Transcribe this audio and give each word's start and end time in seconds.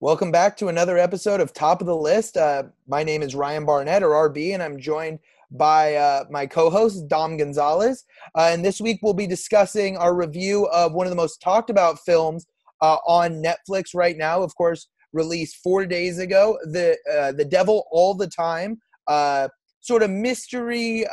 Welcome 0.00 0.30
back 0.30 0.56
to 0.58 0.68
another 0.68 0.96
episode 0.96 1.40
of 1.40 1.52
Top 1.52 1.80
of 1.80 1.88
the 1.88 1.96
List. 1.96 2.36
Uh, 2.36 2.62
my 2.86 3.02
name 3.02 3.20
is 3.20 3.34
Ryan 3.34 3.64
Barnett, 3.64 4.04
or 4.04 4.30
RB, 4.30 4.54
and 4.54 4.62
I'm 4.62 4.78
joined 4.78 5.18
by 5.50 5.96
uh, 5.96 6.22
my 6.30 6.46
co 6.46 6.70
host, 6.70 7.08
Dom 7.08 7.36
Gonzalez. 7.36 8.04
Uh, 8.36 8.50
and 8.52 8.64
this 8.64 8.80
week 8.80 9.00
we'll 9.02 9.12
be 9.12 9.26
discussing 9.26 9.96
our 9.96 10.14
review 10.14 10.66
of 10.66 10.92
one 10.92 11.08
of 11.08 11.10
the 11.10 11.16
most 11.16 11.42
talked 11.42 11.68
about 11.68 11.98
films 12.06 12.46
uh, 12.80 12.98
on 13.08 13.42
Netflix 13.42 13.86
right 13.92 14.16
now. 14.16 14.40
Of 14.40 14.54
course, 14.54 14.86
released 15.12 15.56
four 15.64 15.84
days 15.84 16.20
ago 16.20 16.56
The, 16.62 16.96
uh, 17.12 17.32
the 17.32 17.44
Devil 17.44 17.88
All 17.90 18.14
the 18.14 18.28
Time, 18.28 18.78
uh, 19.08 19.48
sort 19.80 20.04
of 20.04 20.10
mystery, 20.10 21.06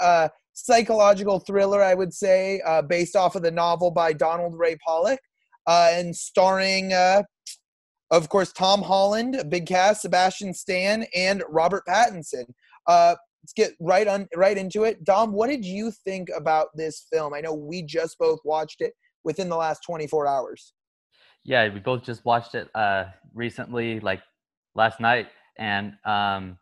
psychological 0.54 1.40
thriller, 1.40 1.82
I 1.82 1.96
would 1.96 2.14
say, 2.14 2.62
based 2.88 3.16
off 3.16 3.36
of 3.36 3.42
the 3.42 3.50
novel 3.50 3.90
by 3.90 4.14
Donald 4.14 4.60
Ray 4.60 4.78
Pollock. 4.86 5.20
and 5.68 6.16
starring 6.16 6.94
of 8.12 8.30
course, 8.30 8.52
Tom 8.52 8.82
Holland, 8.82 9.44
big 9.50 9.66
cast, 9.66 10.02
Sebastian 10.02 10.54
Stan, 10.54 11.06
and 11.16 11.44
Robert 11.50 11.84
Pattinson. 11.88 12.46
Uh, 12.88 13.16
let's 13.42 13.54
get 13.54 13.72
right 13.80 14.08
on 14.08 14.28
right 14.36 14.58
into 14.58 14.84
it. 14.84 15.04
Dom, 15.04 15.32
what 15.32 15.50
did 15.50 15.66
you 15.66 15.92
think 15.92 16.30
about 16.36 16.68
this 16.76 17.06
film? 17.12 17.34
I 17.34 17.42
know 17.42 17.54
we 17.54 17.82
just 17.82 18.18
both 18.18 18.40
watched 18.44 18.82
it 18.82 18.94
within 19.24 19.50
the 19.50 19.56
last 19.56 19.82
24 19.86 20.28
hours. 20.28 20.74
Yeah, 21.44 21.72
we 21.72 21.80
both 21.80 22.04
just 22.04 22.26
watched 22.26 22.56
it 22.56 22.70
uh, 22.76 23.06
recently, 23.34 24.00
like 24.00 24.22
last 24.74 25.00
night, 25.00 25.28
and 25.58 25.94
um, 26.06 26.58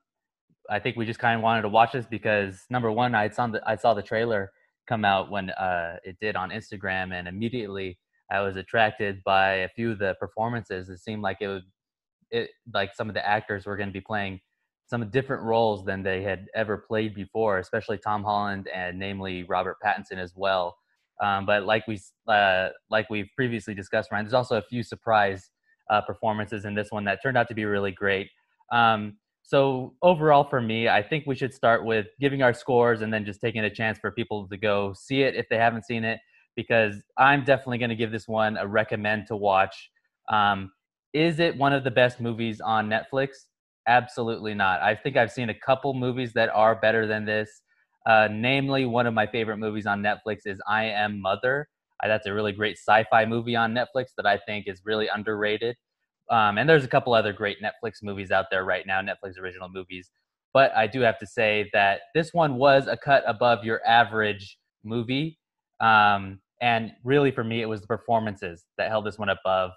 I 0.69 0.79
think 0.79 0.97
we 0.97 1.05
just 1.05 1.19
kind 1.19 1.37
of 1.37 1.43
wanted 1.43 1.61
to 1.63 1.69
watch 1.69 1.93
this 1.93 2.05
because 2.05 2.65
number 2.69 2.91
one, 2.91 3.15
I 3.15 3.29
saw 3.29 3.47
the 3.47 3.61
I 3.65 3.75
saw 3.75 3.93
the 3.93 4.01
trailer 4.01 4.51
come 4.87 5.05
out 5.05 5.31
when 5.31 5.49
uh, 5.51 5.97
it 6.03 6.17
did 6.19 6.35
on 6.35 6.49
Instagram, 6.49 7.13
and 7.13 7.27
immediately 7.27 7.97
I 8.31 8.41
was 8.41 8.55
attracted 8.55 9.23
by 9.23 9.55
a 9.55 9.69
few 9.69 9.91
of 9.91 9.99
the 9.99 10.15
performances. 10.19 10.89
It 10.89 10.99
seemed 10.99 11.21
like 11.21 11.37
it 11.41 11.47
would, 11.47 11.63
it 12.31 12.49
like 12.73 12.95
some 12.95 13.09
of 13.09 13.15
the 13.15 13.25
actors 13.25 13.65
were 13.65 13.77
going 13.77 13.89
to 13.89 13.93
be 13.93 14.01
playing 14.01 14.39
some 14.85 15.09
different 15.09 15.43
roles 15.43 15.85
than 15.85 16.03
they 16.03 16.23
had 16.23 16.47
ever 16.55 16.77
played 16.77 17.15
before, 17.15 17.59
especially 17.59 17.97
Tom 17.97 18.23
Holland 18.23 18.67
and 18.73 18.99
namely 18.99 19.43
Robert 19.43 19.77
Pattinson 19.83 20.17
as 20.17 20.33
well. 20.35 20.77
Um, 21.21 21.45
but 21.45 21.63
like 21.65 21.87
we 21.87 21.99
uh, 22.27 22.69
like 22.89 23.09
we've 23.09 23.29
previously 23.35 23.73
discussed, 23.73 24.11
Ryan, 24.11 24.25
there's 24.25 24.33
also 24.33 24.57
a 24.57 24.61
few 24.61 24.83
surprise 24.83 25.51
uh, 25.89 26.01
performances 26.01 26.65
in 26.65 26.73
this 26.73 26.91
one 26.91 27.05
that 27.05 27.21
turned 27.21 27.37
out 27.37 27.47
to 27.49 27.53
be 27.53 27.65
really 27.65 27.91
great. 27.91 28.29
Um, 28.71 29.17
so 29.43 29.93
overall, 30.01 30.43
for 30.43 30.61
me, 30.61 30.87
I 30.87 31.03
think 31.03 31.25
we 31.27 31.35
should 31.35 31.53
start 31.53 31.85
with 31.85 32.07
giving 32.19 32.41
our 32.41 32.53
scores 32.53 33.01
and 33.01 33.13
then 33.13 33.25
just 33.25 33.41
taking 33.41 33.63
a 33.63 33.69
chance 33.69 33.99
for 33.99 34.09
people 34.11 34.47
to 34.47 34.57
go 34.57 34.93
see 34.93 35.21
it 35.21 35.35
if 35.35 35.47
they 35.49 35.57
haven't 35.57 35.85
seen 35.85 36.03
it 36.03 36.19
because 36.55 36.95
I'm 37.17 37.43
definitely 37.43 37.77
going 37.77 37.89
to 37.89 37.95
give 37.95 38.11
this 38.11 38.27
one 38.27 38.57
a 38.57 38.67
recommend 38.67 39.27
to 39.27 39.35
watch. 39.35 39.89
Um, 40.29 40.71
is 41.13 41.39
it 41.39 41.57
one 41.57 41.73
of 41.73 41.83
the 41.83 41.91
best 41.91 42.19
movies 42.19 42.61
on 42.61 42.89
Netflix? 42.89 43.29
Absolutely 43.87 44.53
not. 44.53 44.81
I 44.81 44.95
think 44.95 45.17
I've 45.17 45.31
seen 45.31 45.49
a 45.49 45.53
couple 45.53 45.93
movies 45.93 46.33
that 46.33 46.49
are 46.49 46.75
better 46.75 47.05
than 47.05 47.25
this. 47.25 47.61
Uh, 48.05 48.27
namely, 48.31 48.85
one 48.85 49.07
of 49.07 49.13
my 49.13 49.27
favorite 49.27 49.57
movies 49.57 49.85
on 49.85 50.01
Netflix 50.01 50.41
is 50.45 50.59
I 50.67 50.85
Am 50.85 51.21
Mother. 51.21 51.67
Uh, 52.03 52.07
that's 52.07 52.27
a 52.27 52.33
really 52.33 52.51
great 52.51 52.77
sci-fi 52.77 53.25
movie 53.25 53.55
on 53.55 53.73
Netflix 53.73 54.07
that 54.17 54.25
I 54.25 54.37
think 54.45 54.67
is 54.67 54.81
really 54.85 55.07
underrated. 55.07 55.75
Um, 56.29 56.57
and 56.57 56.67
there's 56.67 56.83
a 56.83 56.87
couple 56.87 57.13
other 57.13 57.33
great 57.33 57.57
Netflix 57.61 58.01
movies 58.01 58.31
out 58.31 58.45
there 58.49 58.63
right 58.63 58.85
now, 58.87 59.01
Netflix 59.01 59.37
original 59.39 59.69
movies. 59.69 60.11
But 60.53 60.75
I 60.75 60.87
do 60.87 61.01
have 61.01 61.19
to 61.19 61.25
say 61.25 61.69
that 61.73 62.01
this 62.13 62.33
one 62.33 62.55
was 62.55 62.87
a 62.87 62.97
cut 62.97 63.23
above 63.25 63.63
your 63.63 63.85
average 63.85 64.57
movie. 64.83 65.39
Um, 65.79 66.39
and 66.61 66.91
really, 67.03 67.31
for 67.31 67.43
me, 67.43 67.61
it 67.61 67.65
was 67.65 67.81
the 67.81 67.87
performances 67.87 68.65
that 68.77 68.89
held 68.89 69.05
this 69.05 69.17
one 69.17 69.29
above. 69.29 69.71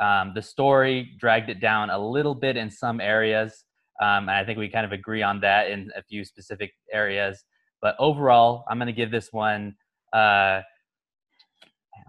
Um, 0.00 0.32
the 0.34 0.42
story 0.42 1.16
dragged 1.18 1.50
it 1.50 1.60
down 1.60 1.90
a 1.90 1.98
little 1.98 2.34
bit 2.34 2.56
in 2.56 2.70
some 2.70 3.00
areas. 3.00 3.64
Um, 4.00 4.28
and 4.28 4.30
I 4.30 4.44
think 4.44 4.58
we 4.58 4.68
kind 4.68 4.86
of 4.86 4.92
agree 4.92 5.22
on 5.22 5.40
that 5.40 5.70
in 5.70 5.90
a 5.96 6.02
few 6.02 6.24
specific 6.24 6.72
areas. 6.92 7.44
But 7.82 7.96
overall, 7.98 8.64
I'm 8.70 8.78
going 8.78 8.86
to 8.86 8.92
give 8.92 9.10
this 9.10 9.32
one. 9.32 9.74
Uh, 10.12 10.62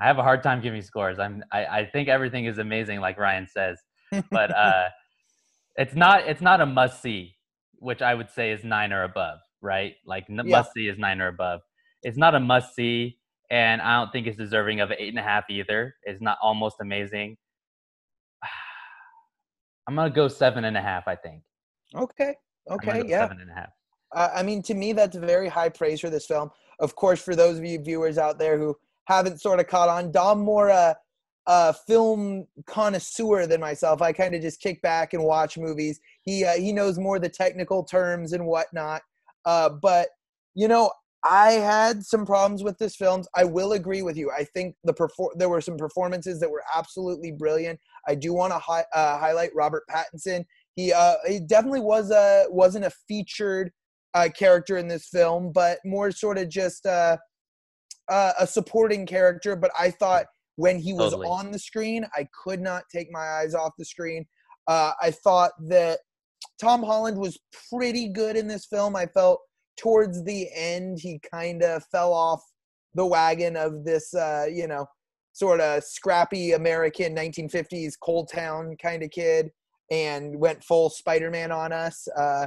I 0.02 0.06
have 0.06 0.18
a 0.18 0.24
hard 0.24 0.44
time 0.44 0.62
giving 0.62 0.82
scores. 0.82 1.20
I'm. 1.20 1.44
I, 1.52 1.66
I 1.66 1.86
think 1.86 2.08
everything 2.08 2.46
is 2.46 2.58
amazing, 2.58 3.02
like 3.02 3.18
Ryan 3.18 3.48
says, 3.48 3.80
but 4.32 4.56
uh, 4.56 4.90
it's 5.76 5.94
not. 5.96 6.28
It's 6.28 6.42
not 6.42 6.62
a 6.62 6.66
must 6.66 7.02
see, 7.02 7.36
which 7.80 8.02
I 8.02 8.16
would 8.16 8.30
say 8.30 8.52
is 8.52 8.64
nine 8.64 8.94
or 8.94 9.04
above, 9.04 9.40
right? 9.62 9.96
Like 10.06 10.26
yeah. 10.30 10.42
must 10.44 10.74
see 10.74 10.88
is 10.88 10.98
nine 10.98 11.22
or 11.22 11.28
above. 11.28 11.62
It's 12.02 12.18
not 12.18 12.34
a 12.34 12.40
must 12.40 12.76
see 12.76 13.19
and 13.50 13.82
I 13.82 14.00
don't 14.00 14.12
think 14.12 14.28
it's 14.28 14.38
deserving 14.38 14.80
of 14.80 14.92
an 14.92 14.98
eight 15.00 15.10
and 15.10 15.20
a 15.20 15.24
half 15.24 15.46
either. 15.50 15.96
It's 16.04 16.22
not 16.22 16.38
almost 16.42 16.78
amazing. 16.82 17.38
I'm 19.88 19.96
gonna 19.96 20.10
go 20.10 20.28
seven 20.28 20.66
and 20.66 20.78
a 20.78 20.82
half. 20.82 21.08
I 21.08 21.16
think. 21.16 21.44
Okay. 21.96 22.36
Okay. 22.70 23.04
Yeah. 23.08 23.24
Seven 23.24 23.42
and 23.42 23.50
a 23.50 23.54
half. 23.54 23.70
Uh, 24.16 24.30
I 24.34 24.44
mean, 24.44 24.62
to 24.64 24.74
me, 24.74 24.94
that's 24.94 25.16
very 25.16 25.48
high 25.48 25.70
praise 25.70 26.02
for 26.02 26.10
this 26.10 26.26
film. 26.26 26.50
Of 26.80 26.96
course, 26.96 27.22
for 27.22 27.36
those 27.36 27.58
of 27.58 27.66
you 27.66 27.80
viewers 27.80 28.18
out 28.18 28.40
there 28.40 28.58
who 28.58 28.76
haven't 29.06 29.42
sort 29.42 29.60
of 29.60 29.68
caught 29.68 29.90
on, 29.90 30.12
Dom 30.12 30.40
more 30.40 30.70
a, 30.70 30.96
a 31.48 31.74
film 31.74 32.48
connoisseur 32.66 33.48
than 33.48 33.60
myself. 33.60 34.02
I 34.02 34.14
kind 34.14 34.34
of 34.36 34.42
just 34.42 34.62
kick 34.62 34.81
back 34.81 35.14
and 35.14 35.24
watch 35.24 35.58
movies. 35.58 36.00
He 36.24 36.46
uh, 36.46 36.54
he 36.54 36.72
knows 36.72 36.98
more 36.98 37.20
the 37.20 37.30
technical 37.30 37.84
terms 37.84 38.34
and 38.34 38.46
whatnot. 38.46 39.02
Uh, 39.46 39.70
but 39.70 40.10
you 40.56 40.68
know, 40.68 40.92
I 41.25 41.53
had 41.53 42.03
some 42.06 42.25
problems 42.25 42.63
with 42.63 42.78
this 42.78 42.96
film. 42.96 43.24
I 43.35 43.44
will 43.44 43.74
agree 43.74 44.02
with 44.02 44.16
you. 44.16 44.31
I 44.31 44.46
think 44.46 44.75
the 44.85 44.94
perfor- 44.94 45.34
there 45.35 45.50
were 45.50 45.62
some 45.62 45.75
performances 45.75 46.40
that 46.40 46.50
were 46.50 46.63
absolutely 46.75 47.31
brilliant. 47.31 47.80
I 48.07 48.16
do 48.16 48.34
want 48.34 48.53
to 48.53 48.59
hi- 48.59 48.85
uh, 48.94 49.18
highlight 49.18 49.52
Robert 49.53 49.84
Pattinson. 49.90 50.46
He 50.75 50.94
uh, 50.94 51.16
he 51.28 51.40
definitely 51.40 51.81
was 51.81 52.12
a 52.12 52.46
wasn't 52.50 52.85
a 52.85 52.91
featured 53.07 53.72
uh, 54.13 54.30
character 54.34 54.78
in 54.78 54.88
this 54.88 55.09
film, 55.09 55.52
but 55.52 55.80
more 55.84 56.12
sort 56.12 56.38
of 56.38 56.50
just 56.50 56.85
uh, 56.85 57.18
uh, 58.09 58.34
a 58.40 58.47
supporting 58.47 59.06
character. 59.06 59.57
But 59.57 59.72
I 59.78 59.91
thought 59.91 60.25
when 60.56 60.80
he 60.80 60.94
was 60.94 61.12
totally. 61.12 61.28
on 61.28 61.51
the 61.51 61.59
screen, 61.59 62.06
I 62.16 62.28
could 62.44 62.62
not 62.62 62.84
take 62.94 63.09
my 63.12 63.28
eyes 63.41 63.53
off 63.53 63.74
the 63.78 63.86
screen. 63.86 64.25
Uh, 64.68 64.94
I 65.01 65.12
thought 65.12 65.51
that 65.68 66.00
Tom 66.62 66.84
Holland 66.84 67.18
was 67.18 67.38
pretty 67.69 68.07
good 68.07 68.38
in 68.38 68.47
this 68.47 68.66
film. 68.66 68.96
I 68.96 69.06
felt 69.07 69.40
towards 69.80 70.24
the 70.24 70.48
end 70.54 71.00
he 71.00 71.20
kind 71.32 71.64
of 71.64 71.84
fell 71.86 72.14
off 72.14 72.42
the 72.96 73.06
wagon 73.06 73.56
of 73.56 73.86
this 73.86 74.14
uh, 74.14 74.46
you 74.52 74.68
know 74.68 74.86
sort 75.32 75.62
of 75.62 75.84
scrappy 75.84 76.52
american 76.54 77.16
1950s 77.16 77.94
coal 78.02 78.26
town 78.26 78.76
kind 78.82 79.04
of 79.04 79.10
kid 79.12 79.52
and 79.92 80.38
went 80.38 80.64
full 80.64 80.90
spider-man 80.90 81.52
on 81.52 81.72
us 81.72 82.08
uh, 82.18 82.46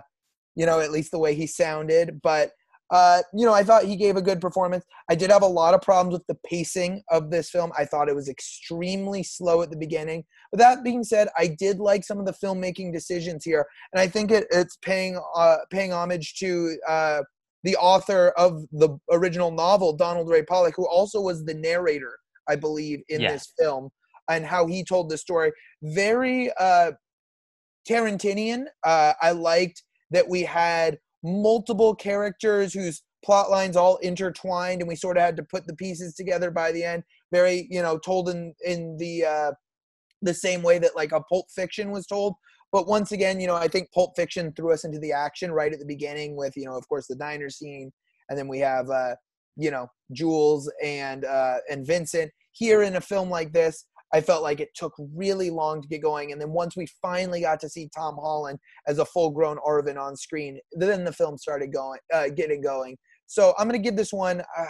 you 0.54 0.66
know 0.66 0.81
at 0.81 0.91
least 0.91 1.10
the 1.10 1.19
way 1.19 1.34
he 1.34 1.47
sounded. 1.47 2.20
But 2.22 2.53
uh, 2.92 3.22
you 3.32 3.47
know, 3.47 3.54
I 3.54 3.64
thought 3.64 3.84
he 3.84 3.97
gave 3.97 4.16
a 4.16 4.22
good 4.22 4.38
performance. 4.38 4.84
I 5.10 5.14
did 5.14 5.30
have 5.30 5.42
a 5.42 5.47
lot 5.47 5.72
of 5.72 5.80
problems 5.80 6.12
with 6.12 6.26
the 6.26 6.36
pacing 6.47 7.03
of 7.10 7.30
this 7.30 7.48
film. 7.48 7.72
I 7.76 7.86
thought 7.86 8.10
it 8.10 8.14
was 8.14 8.28
extremely 8.28 9.22
slow 9.22 9.62
at 9.62 9.70
the 9.70 9.78
beginning. 9.78 10.25
But 10.50 10.58
that 10.58 10.84
being 10.84 11.02
said, 11.02 11.28
I 11.36 11.47
did 11.47 11.78
like 11.78 12.04
some 12.04 12.20
of 12.20 12.26
the 12.26 12.34
filmmaking 12.34 12.92
decisions 12.92 13.44
here, 13.44 13.66
and 13.94 14.00
I 14.00 14.06
think 14.06 14.31
it, 14.31 14.47
it's 14.50 14.76
paying 14.76 15.19
uh, 15.34 15.56
paying 15.70 15.92
homage 15.92 16.34
to 16.41 16.76
uh, 16.86 17.22
the 17.64 17.76
author 17.76 18.34
of 18.36 18.62
the 18.72 18.98
original 19.10 19.50
novel, 19.50 19.97
Donald 19.97 20.28
Ray 20.28 20.42
Pollock, 20.42 20.75
who 20.76 20.86
also 20.86 21.19
was 21.19 21.47
the 21.47 21.54
narrator, 21.54 22.19
I 22.47 22.56
believe, 22.56 23.00
in 23.08 23.22
yeah. 23.22 23.32
this 23.32 23.54
film, 23.58 23.88
and 24.28 24.44
how 24.44 24.66
he 24.66 24.84
told 24.84 25.08
the 25.08 25.16
story. 25.16 25.52
Very 25.82 26.52
uh, 26.60 26.92
Tarantinian. 27.88 28.66
Uh, 28.84 29.14
I 29.22 29.31
liked 29.31 29.82
that 30.10 30.28
we 30.28 30.42
had 30.42 30.98
multiple 31.22 31.94
characters 31.94 32.72
whose 32.72 33.02
plot 33.24 33.50
lines 33.50 33.76
all 33.76 33.96
intertwined 33.98 34.80
and 34.80 34.88
we 34.88 34.96
sort 34.96 35.16
of 35.16 35.22
had 35.22 35.36
to 35.36 35.44
put 35.44 35.66
the 35.66 35.76
pieces 35.76 36.14
together 36.14 36.50
by 36.50 36.72
the 36.72 36.82
end. 36.82 37.02
Very 37.32 37.66
you 37.70 37.80
know 37.80 37.98
told 37.98 38.28
in 38.28 38.54
in 38.64 38.96
the 38.98 39.24
uh 39.24 39.52
the 40.22 40.34
same 40.34 40.62
way 40.62 40.78
that 40.78 40.96
like 40.96 41.12
a 41.12 41.22
pulp 41.22 41.46
fiction 41.54 41.90
was 41.90 42.06
told. 42.06 42.34
But 42.72 42.88
once 42.88 43.12
again 43.12 43.38
you 43.40 43.46
know 43.46 43.54
i 43.54 43.69
think 43.69 43.92
pulp 43.92 44.12
fiction 44.16 44.52
threw 44.52 44.72
us 44.72 44.84
into 44.84 44.98
the 44.98 45.12
action 45.12 45.52
right 45.52 45.72
at 45.72 45.78
the 45.78 45.86
beginning 45.86 46.36
with 46.36 46.54
you 46.56 46.64
know 46.64 46.76
of 46.76 46.88
course 46.88 47.06
the 47.06 47.16
diner 47.16 47.50
scene. 47.50 47.92
And 48.28 48.38
then 48.38 48.48
we 48.48 48.58
have 48.58 48.90
uh 48.90 49.14
you 49.56 49.70
know 49.70 49.86
jules 50.12 50.70
and 50.82 51.25
uh 51.25 51.58
and 51.70 51.86
vincent. 51.86 52.30
Here 52.54 52.82
in 52.82 52.96
a 52.96 53.00
film 53.00 53.30
like 53.30 53.52
this 53.52 53.86
I 54.12 54.20
felt 54.20 54.43
like 54.43 54.61
it 54.61 54.75
took 54.75 54.93
really 55.14 55.50
long 55.50 55.81
to 55.81 55.88
get 55.88 56.03
going. 56.03 56.32
And 56.32 56.41
then 56.41 56.50
once 56.50 56.76
we 56.76 56.87
finally 57.00 57.41
got 57.41 57.61
to 57.61 57.69
see 57.69 57.88
Tom 57.94 58.17
Holland 58.17 58.59
as 58.87 58.99
a 58.99 59.05
full 59.05 59.31
grown 59.31 59.59
Arvin 59.67 59.99
on 59.99 60.17
screen, 60.17 60.59
then 60.73 61.05
the 61.05 61.12
film 61.12 61.38
started 61.38 61.73
going, 61.73 61.99
uh, 62.12 62.29
getting 62.29 62.61
going. 62.61 62.99
So 63.26 63.55
I'm 63.59 63.69
going 63.69 63.81
to 63.81 63.85
give 63.85 63.97
this 63.97 64.12
one 64.12 64.41
uh, 64.41 64.64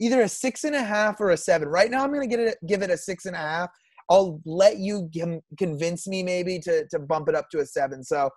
either 0.00 0.22
a 0.22 0.28
six 0.28 0.64
and 0.64 0.74
a 0.74 0.82
half 0.82 1.20
or 1.20 1.30
a 1.30 1.36
seven. 1.36 1.68
Right 1.68 1.90
now, 1.90 2.02
I'm 2.02 2.12
going 2.12 2.28
to 2.28 2.46
it, 2.46 2.58
give 2.66 2.82
it 2.82 2.90
a 2.90 2.96
six 2.96 3.26
and 3.26 3.36
a 3.36 3.38
half. 3.38 3.70
I'll 4.10 4.40
let 4.44 4.78
you 4.78 5.08
convince 5.56 6.08
me 6.08 6.24
maybe 6.24 6.58
to, 6.60 6.86
to 6.88 6.98
bump 6.98 7.28
it 7.28 7.36
up 7.36 7.48
to 7.50 7.60
a 7.60 7.66
seven. 7.66 8.02
So 8.02 8.28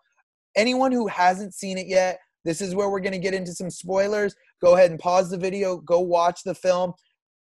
anyone 0.56 0.92
who 0.92 1.08
hasn't 1.08 1.56
seen 1.56 1.80
it 1.80 1.88
yet, 1.88 2.20
this 2.46 2.62
is 2.62 2.76
where 2.76 2.92
we're 2.92 3.00
going 3.00 3.14
to 3.14 3.20
get 3.20 3.34
into 3.34 3.54
some 3.54 3.72
spoilers. 3.72 4.36
Go 4.62 4.76
ahead 4.76 4.92
and 4.92 5.00
pause 5.00 5.32
the 5.32 5.38
video, 5.38 5.78
go 5.78 6.00
watch 6.00 6.42
the 6.46 6.54
film 6.54 6.94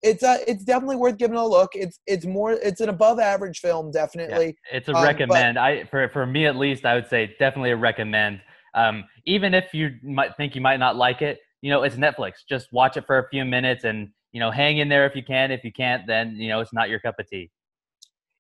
it's 0.05 0.23
uh 0.23 0.39
it's 0.47 0.65
definitely 0.65 0.97
worth 0.97 1.17
giving 1.17 1.37
a 1.37 1.47
look. 1.47 1.71
It's 1.75 1.99
it's 2.07 2.27
more 2.27 2.53
it's 2.53 2.81
an 2.81 2.91
above 2.91 3.19
average 3.19 3.59
film, 3.59 3.91
definitely. 3.91 4.57
Yeah, 4.71 4.77
it's 4.77 4.89
a 4.89 4.95
um, 4.95 5.03
recommend. 5.03 5.55
But, 5.55 5.63
I 5.63 5.85
for 5.87 6.09
for 6.11 6.27
me 6.27 6.47
at 6.47 6.57
least, 6.57 6.85
I 6.85 6.95
would 6.95 7.09
say 7.09 7.35
definitely 7.39 7.71
a 7.71 7.77
recommend. 7.77 8.41
Um, 8.75 9.05
even 9.25 9.55
if 9.55 9.73
you 9.73 9.93
might 10.03 10.37
think 10.37 10.55
you 10.55 10.61
might 10.61 10.79
not 10.79 10.97
like 10.97 11.23
it, 11.23 11.39
you 11.63 11.71
know, 11.71 11.83
it's 11.83 11.97
Netflix. 11.97 12.35
Just 12.49 12.69
watch 12.73 12.97
it 12.97 13.07
for 13.07 13.19
a 13.19 13.29
few 13.31 13.45
minutes 13.45 13.85
and 13.85 14.11
you 14.33 14.41
know, 14.41 14.51
hang 14.51 14.79
in 14.79 14.89
there 14.89 15.07
if 15.07 15.15
you 15.15 15.23
can. 15.23 15.53
If 15.53 15.65
you 15.65 15.73
can't, 15.73 16.07
then 16.07 16.37
you 16.37 16.49
know 16.49 16.61
it's 16.61 16.73
not 16.73 16.91
your 16.91 17.01
cup 17.01 17.19
of 17.19 17.29
tea. 17.29 17.51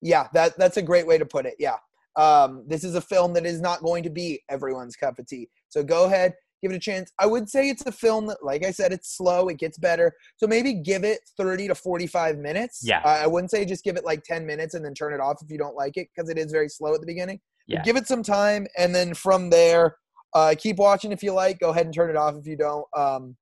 Yeah, 0.02 0.28
that 0.34 0.58
that's 0.58 0.76
a 0.76 0.82
great 0.82 1.06
way 1.06 1.16
to 1.16 1.24
put 1.24 1.46
it. 1.46 1.54
Yeah, 1.58 1.76
um, 2.16 2.64
this 2.66 2.84
is 2.84 2.94
a 2.94 3.00
film 3.00 3.32
that 3.34 3.46
is 3.46 3.60
not 3.60 3.80
going 3.80 4.02
to 4.02 4.10
be 4.10 4.42
everyone's 4.50 4.96
cup 4.96 5.18
of 5.18 5.26
tea. 5.26 5.48
So 5.70 5.82
go 5.82 6.04
ahead, 6.04 6.34
give 6.62 6.72
it 6.72 6.76
a 6.76 6.80
chance. 6.80 7.12
I 7.18 7.26
would 7.26 7.48
say 7.48 7.68
it's 7.68 7.84
a 7.86 7.92
film 7.92 8.26
that, 8.26 8.38
like 8.42 8.64
I 8.64 8.70
said, 8.70 8.92
it's 8.92 9.16
slow. 9.16 9.48
It 9.48 9.58
gets 9.58 9.78
better. 9.78 10.12
So 10.36 10.46
maybe 10.46 10.74
give 10.74 11.04
it 11.04 11.20
30 11.36 11.68
to 11.68 11.74
45 11.74 12.38
minutes. 12.38 12.80
Yeah. 12.82 13.00
Uh, 13.04 13.20
I 13.22 13.26
wouldn't 13.26 13.50
say 13.50 13.64
just 13.64 13.84
give 13.84 13.96
it 13.96 14.04
like 14.04 14.22
10 14.24 14.46
minutes 14.46 14.74
and 14.74 14.84
then 14.84 14.94
turn 14.94 15.12
it 15.12 15.20
off 15.20 15.42
if 15.42 15.50
you 15.50 15.58
don't 15.58 15.76
like 15.76 15.96
it 15.96 16.08
because 16.14 16.30
it 16.30 16.38
is 16.38 16.52
very 16.52 16.68
slow 16.68 16.94
at 16.94 17.00
the 17.00 17.06
beginning. 17.06 17.40
Yeah. 17.66 17.78
But 17.78 17.84
give 17.84 17.96
it 17.96 18.06
some 18.06 18.22
time 18.22 18.66
and 18.78 18.94
then 18.94 19.14
from 19.14 19.50
there, 19.50 19.96
uh, 20.34 20.54
keep 20.58 20.76
watching 20.76 21.12
if 21.12 21.22
you 21.22 21.32
like. 21.32 21.60
Go 21.60 21.70
ahead 21.70 21.86
and 21.86 21.94
turn 21.94 22.10
it 22.10 22.16
off 22.16 22.34
if 22.34 22.46
you 22.46 22.56
don't. 22.56 22.86
Um, 22.96 23.36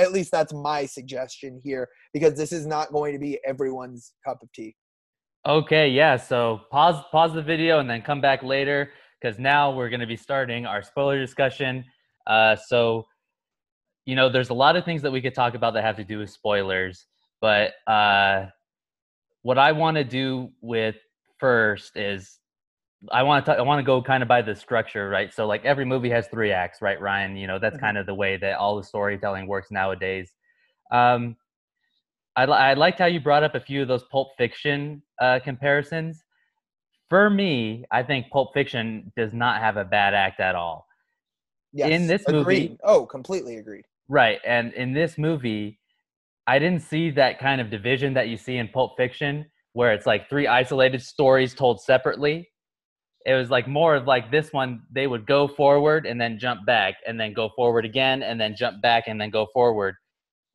at 0.00 0.12
least 0.12 0.30
that's 0.30 0.52
my 0.52 0.86
suggestion 0.86 1.60
here 1.62 1.88
because 2.12 2.34
this 2.34 2.52
is 2.52 2.66
not 2.66 2.92
going 2.92 3.12
to 3.12 3.18
be 3.18 3.38
everyone's 3.46 4.12
cup 4.24 4.38
of 4.42 4.52
tea. 4.52 4.74
Okay, 5.46 5.88
yeah. 5.88 6.16
So 6.16 6.62
pause 6.70 7.02
pause 7.12 7.34
the 7.34 7.42
video 7.42 7.78
and 7.78 7.88
then 7.88 8.02
come 8.02 8.20
back 8.20 8.42
later 8.42 8.90
because 9.20 9.38
now 9.38 9.74
we're 9.74 9.90
going 9.90 10.00
to 10.00 10.06
be 10.06 10.16
starting 10.16 10.66
our 10.66 10.82
spoiler 10.82 11.18
discussion. 11.18 11.84
Uh, 12.26 12.56
so, 12.56 13.06
you 14.06 14.14
know, 14.14 14.28
there's 14.28 14.50
a 14.50 14.54
lot 14.54 14.76
of 14.76 14.84
things 14.84 15.02
that 15.02 15.10
we 15.10 15.20
could 15.20 15.34
talk 15.34 15.54
about 15.54 15.74
that 15.74 15.84
have 15.84 15.96
to 15.96 16.04
do 16.04 16.18
with 16.18 16.30
spoilers, 16.30 17.06
but 17.40 17.72
uh, 17.86 18.46
what 19.42 19.58
I 19.58 19.72
want 19.72 19.96
to 19.96 20.04
do 20.04 20.50
with 20.60 20.96
first 21.38 21.96
is 21.96 22.38
I 23.12 23.22
want 23.22 23.44
to 23.46 23.52
I 23.52 23.62
want 23.62 23.80
to 23.80 23.84
go 23.84 24.02
kind 24.02 24.22
of 24.22 24.28
by 24.28 24.42
the 24.42 24.54
structure, 24.54 25.08
right? 25.08 25.32
So 25.32 25.46
like 25.46 25.64
every 25.64 25.84
movie 25.84 26.10
has 26.10 26.26
three 26.28 26.52
acts, 26.52 26.80
right, 26.80 27.00
Ryan? 27.00 27.36
You 27.36 27.46
know 27.46 27.58
that's 27.58 27.76
mm-hmm. 27.76 27.84
kind 27.84 27.98
of 27.98 28.06
the 28.06 28.14
way 28.14 28.36
that 28.38 28.56
all 28.56 28.76
the 28.76 28.84
storytelling 28.84 29.46
works 29.46 29.70
nowadays. 29.70 30.32
Um, 30.90 31.36
I, 32.36 32.44
I 32.44 32.74
liked 32.74 32.98
how 32.98 33.06
you 33.06 33.20
brought 33.20 33.44
up 33.44 33.54
a 33.54 33.60
few 33.60 33.82
of 33.82 33.88
those 33.88 34.04
Pulp 34.04 34.30
Fiction 34.36 35.02
uh, 35.20 35.40
comparisons. 35.44 36.24
For 37.08 37.30
me, 37.30 37.84
I 37.90 38.02
think 38.02 38.30
Pulp 38.30 38.54
Fiction 38.54 39.12
does 39.16 39.32
not 39.32 39.60
have 39.60 39.76
a 39.76 39.84
bad 39.84 40.14
act 40.14 40.40
at 40.40 40.54
all. 40.54 40.86
Yes, 41.74 41.90
in 41.90 42.06
this 42.06 42.22
agreed. 42.26 42.70
movie, 42.70 42.78
oh, 42.84 43.04
completely 43.04 43.56
agreed. 43.56 43.84
Right, 44.08 44.40
and 44.46 44.72
in 44.74 44.92
this 44.92 45.18
movie, 45.18 45.80
I 46.46 46.58
didn't 46.58 46.82
see 46.82 47.10
that 47.10 47.38
kind 47.38 47.60
of 47.60 47.70
division 47.70 48.14
that 48.14 48.28
you 48.28 48.36
see 48.36 48.56
in 48.56 48.68
Pulp 48.68 48.96
Fiction, 48.96 49.46
where 49.72 49.92
it's 49.92 50.06
like 50.06 50.30
three 50.30 50.46
isolated 50.46 51.02
stories 51.02 51.54
told 51.54 51.80
separately 51.80 52.48
it 53.24 53.34
was 53.34 53.50
like 53.50 53.66
more 53.66 53.94
of 53.94 54.06
like 54.06 54.30
this 54.30 54.52
one 54.52 54.82
they 54.90 55.06
would 55.06 55.26
go 55.26 55.48
forward 55.48 56.06
and 56.06 56.20
then 56.20 56.38
jump 56.38 56.64
back 56.66 56.96
and 57.06 57.18
then 57.18 57.32
go 57.32 57.50
forward 57.56 57.84
again 57.84 58.22
and 58.22 58.40
then 58.40 58.54
jump 58.56 58.80
back 58.82 59.04
and 59.06 59.20
then 59.20 59.30
go 59.30 59.46
forward 59.52 59.94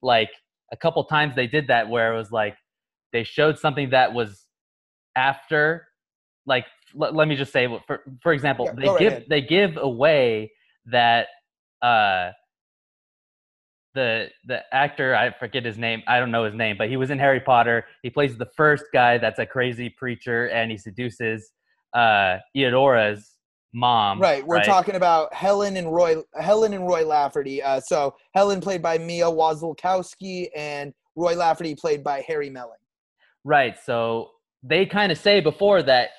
like 0.02 0.30
a 0.72 0.78
couple 0.78 1.04
times 1.04 1.36
they 1.36 1.48
did 1.48 1.68
that 1.68 1.90
where 1.90 2.14
it 2.14 2.18
was 2.18 2.32
like 2.32 2.56
they 3.12 3.24
showed 3.24 3.58
something 3.58 3.90
that 3.90 4.14
was 4.14 4.46
after 5.16 5.88
like 6.46 6.66
l- 7.02 7.14
let 7.14 7.28
me 7.28 7.36
just 7.36 7.52
say 7.52 7.68
for 7.88 8.02
for 8.22 8.34
example 8.34 8.66
yeah, 8.66 8.94
they 8.98 9.06
give 9.06 9.30
they 9.30 9.42
give 9.42 9.78
away 9.78 10.52
that 10.92 11.28
uh 11.82 12.32
the 13.96 14.30
the 14.46 14.62
actor 14.72 15.16
I 15.16 15.32
forget 15.32 15.66
his 15.66 15.78
name 15.78 16.04
I 16.08 16.20
don't 16.20 16.32
know 16.32 16.46
his 16.46 16.54
name 16.54 16.76
but 16.78 16.90
he 16.90 16.98
was 16.98 17.10
in 17.10 17.20
Harry 17.20 17.40
Potter 17.40 17.86
he 18.04 18.10
plays 18.10 18.38
the 18.38 18.50
first 18.56 18.86
guy 18.94 19.18
that's 19.18 19.40
a 19.40 19.46
crazy 19.46 19.90
preacher 19.90 20.48
and 20.48 20.70
he 20.70 20.78
seduces 20.78 21.52
uh, 21.94 22.38
Lenora's 22.56 23.36
mom. 23.74 24.20
Right. 24.20 24.46
We're 24.46 24.58
right? 24.58 24.66
talking 24.66 24.96
about 24.96 25.34
Helen 25.34 25.78
and 25.78 25.94
Roy. 25.94 26.18
Helen 26.36 26.74
and 26.74 26.88
Roy 26.88 27.06
Lafferty. 27.06 27.62
Uh, 27.62 27.80
so 27.80 28.16
Helen 28.34 28.62
played 28.62 28.82
by 28.82 28.98
Mia 28.98 29.26
Wasikowska, 29.26 30.48
and 30.56 30.94
Roy 31.16 31.36
Lafferty 31.36 31.76
played 31.76 32.04
by 32.04 32.24
Harry 32.28 32.50
Melling. 32.50 32.74
Right. 33.44 33.78
So 33.84 34.30
they 34.64 34.86
kind 34.86 35.12
of 35.12 35.18
say 35.18 35.40
before 35.40 35.82
that 35.84 36.10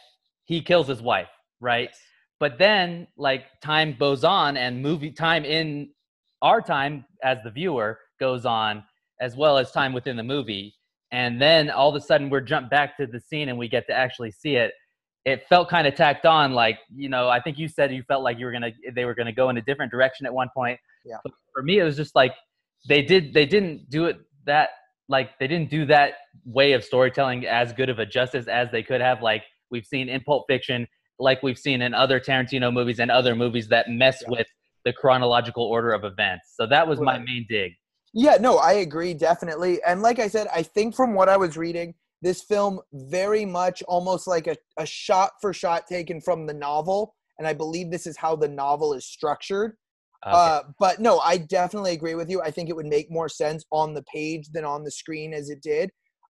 he 0.44 0.62
kills 0.62 0.88
his 0.88 1.02
wife, 1.02 1.28
right? 1.60 1.90
But 2.40 2.58
then, 2.58 3.06
like 3.16 3.44
time 3.62 3.94
goes 3.98 4.24
on, 4.24 4.56
and 4.56 4.82
movie 4.82 5.12
time 5.12 5.44
in 5.44 5.90
our 6.42 6.62
time 6.62 7.04
as 7.22 7.38
the 7.44 7.50
viewer 7.50 7.98
goes 8.18 8.46
on, 8.46 8.82
as 9.20 9.36
well 9.36 9.58
as 9.58 9.70
time 9.70 9.92
within 9.92 10.16
the 10.16 10.22
movie. 10.22 10.74
And 11.12 11.40
then 11.40 11.70
all 11.70 11.90
of 11.90 11.94
a 11.94 12.00
sudden, 12.00 12.30
we're 12.30 12.40
jumped 12.40 12.70
back 12.70 12.96
to 12.96 13.06
the 13.06 13.20
scene, 13.20 13.50
and 13.50 13.58
we 13.58 13.68
get 13.68 13.86
to 13.88 13.92
actually 13.92 14.30
see 14.30 14.56
it. 14.56 14.72
It 15.26 15.46
felt 15.48 15.68
kind 15.68 15.86
of 15.86 15.94
tacked 15.94 16.24
on 16.24 16.54
like 16.54 16.78
you 16.94 17.10
know 17.10 17.28
i 17.28 17.38
think 17.38 17.58
you 17.58 17.68
said 17.68 17.92
you 17.92 18.02
felt 18.08 18.24
like 18.24 18.38
you 18.38 18.46
were 18.46 18.52
gonna 18.52 18.72
they 18.94 19.04
were 19.04 19.14
gonna 19.14 19.34
go 19.34 19.50
in 19.50 19.58
a 19.58 19.60
different 19.60 19.92
direction 19.92 20.24
at 20.24 20.32
one 20.32 20.48
point. 20.56 20.80
Yeah. 21.04 21.18
But 21.22 21.34
for 21.52 21.62
me 21.62 21.78
it 21.78 21.84
was 21.84 21.94
just 21.94 22.14
like 22.14 22.32
they 22.88 23.02
did 23.02 23.34
they 23.34 23.44
didn't 23.44 23.90
do 23.90 24.06
it 24.06 24.18
that 24.46 24.70
like 25.10 25.38
they 25.38 25.46
didn't 25.46 25.68
do 25.68 25.84
that 25.86 26.14
way 26.46 26.72
of 26.72 26.82
storytelling 26.82 27.44
as 27.44 27.74
good 27.74 27.90
of 27.90 27.98
a 27.98 28.06
justice 28.06 28.48
as 28.48 28.70
they 28.70 28.82
could 28.82 29.02
have. 29.02 29.20
Like 29.20 29.42
we've 29.70 29.84
seen 29.84 30.08
in 30.08 30.22
pulp 30.22 30.44
fiction 30.48 30.86
like 31.20 31.42
we've 31.42 31.58
seen 31.58 31.82
in 31.82 31.94
other 31.94 32.18
tarantino 32.18 32.72
movies 32.72 32.98
and 32.98 33.10
other 33.10 33.34
movies 33.34 33.68
that 33.68 33.88
mess 33.88 34.22
yeah. 34.22 34.30
with 34.30 34.46
the 34.84 34.92
chronological 34.92 35.64
order 35.64 35.92
of 35.92 36.04
events. 36.04 36.54
So 36.54 36.66
that 36.66 36.88
was 36.88 36.98
right. 36.98 37.18
my 37.18 37.18
main 37.18 37.46
dig. 37.48 37.72
Yeah 38.12 38.38
no 38.40 38.56
i 38.58 38.72
agree 38.72 39.14
definitely. 39.14 39.80
And 39.86 40.02
like 40.02 40.18
i 40.18 40.28
said 40.28 40.48
i 40.52 40.62
think 40.62 40.96
from 40.96 41.14
what 41.14 41.28
i 41.28 41.36
was 41.36 41.56
reading 41.56 41.94
this 42.22 42.42
film 42.42 42.80
very 42.92 43.44
much 43.46 43.82
almost 43.84 44.26
like 44.26 44.46
a, 44.46 44.56
a 44.78 44.84
shot 44.84 45.32
for 45.40 45.52
shot 45.54 45.86
taken 45.86 46.20
from 46.20 46.46
the 46.46 46.54
novel. 46.54 47.14
And 47.38 47.46
i 47.46 47.52
believe 47.52 47.90
this 47.90 48.06
is 48.06 48.16
how 48.16 48.36
the 48.36 48.48
novel 48.48 48.94
is 48.94 49.06
structured. 49.06 49.76
Okay. 50.26 50.36
uh, 50.36 50.62
but 50.78 51.00
no 51.00 51.20
i 51.20 51.36
definitely 51.36 51.92
agree 51.92 52.14
with 52.14 52.28
you. 52.28 52.42
I 52.42 52.50
think 52.50 52.68
it 52.68 52.76
would 52.76 52.86
make 52.86 53.10
more 53.10 53.28
sense 53.28 53.64
on 53.70 53.94
the 53.94 54.02
page 54.12 54.48
than 54.52 54.64
on 54.64 54.84
the 54.84 54.90
screen 54.90 55.32
as 55.32 55.48
it 55.50 55.62
did 55.62 55.90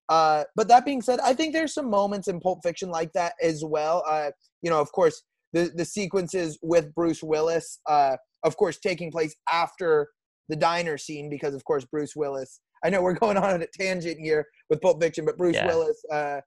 uh, 0.08 0.44
but 0.56 0.69
that 0.69 0.84
being 0.84 1.02
said 1.02 1.20
i 1.20 1.32
think 1.32 1.52
there's 1.52 1.75
some 1.75 1.88
moments 1.88 2.28
in 2.28 2.40
pulp 2.40 2.60
fiction 2.62 2.90
like 2.90 3.12
that 3.12 3.34
as 3.43 3.64
well 3.64 4.02
uh, 4.08 4.31
you 4.62 4.70
know 4.70 4.81
of 4.81 4.90
course 4.93 5.22
the, 5.52 5.70
the 5.76 5.84
sequences 5.84 6.58
with 6.62 6.93
bruce 6.94 7.22
willis 7.22 7.81
uh, 7.88 8.16
of 8.44 8.56
course 8.56 8.78
taking 8.78 9.10
place 9.10 9.34
after 9.52 10.08
the 10.49 10.56
diner 10.56 10.96
scene 10.96 11.28
because 11.28 11.55
of 11.55 11.64
course 11.64 11.84
bruce 11.84 12.14
willis 12.16 12.60
I 12.84 12.90
know 12.90 13.02
we're 13.02 13.12
going 13.19 13.37
on 13.37 13.62
a 13.62 13.66
tangent 13.66 14.19
here 14.20 14.46
with 14.70 14.81
Pulp 14.81 15.00
Fiction, 15.00 15.25
but 15.25 15.37
Bruce 15.37 15.56
yeah. 15.56 15.66
Willis' 15.66 16.02
uh, 16.12 16.40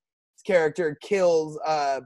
character 0.46 0.98
kills 1.02 1.60
uh, 1.66 2.02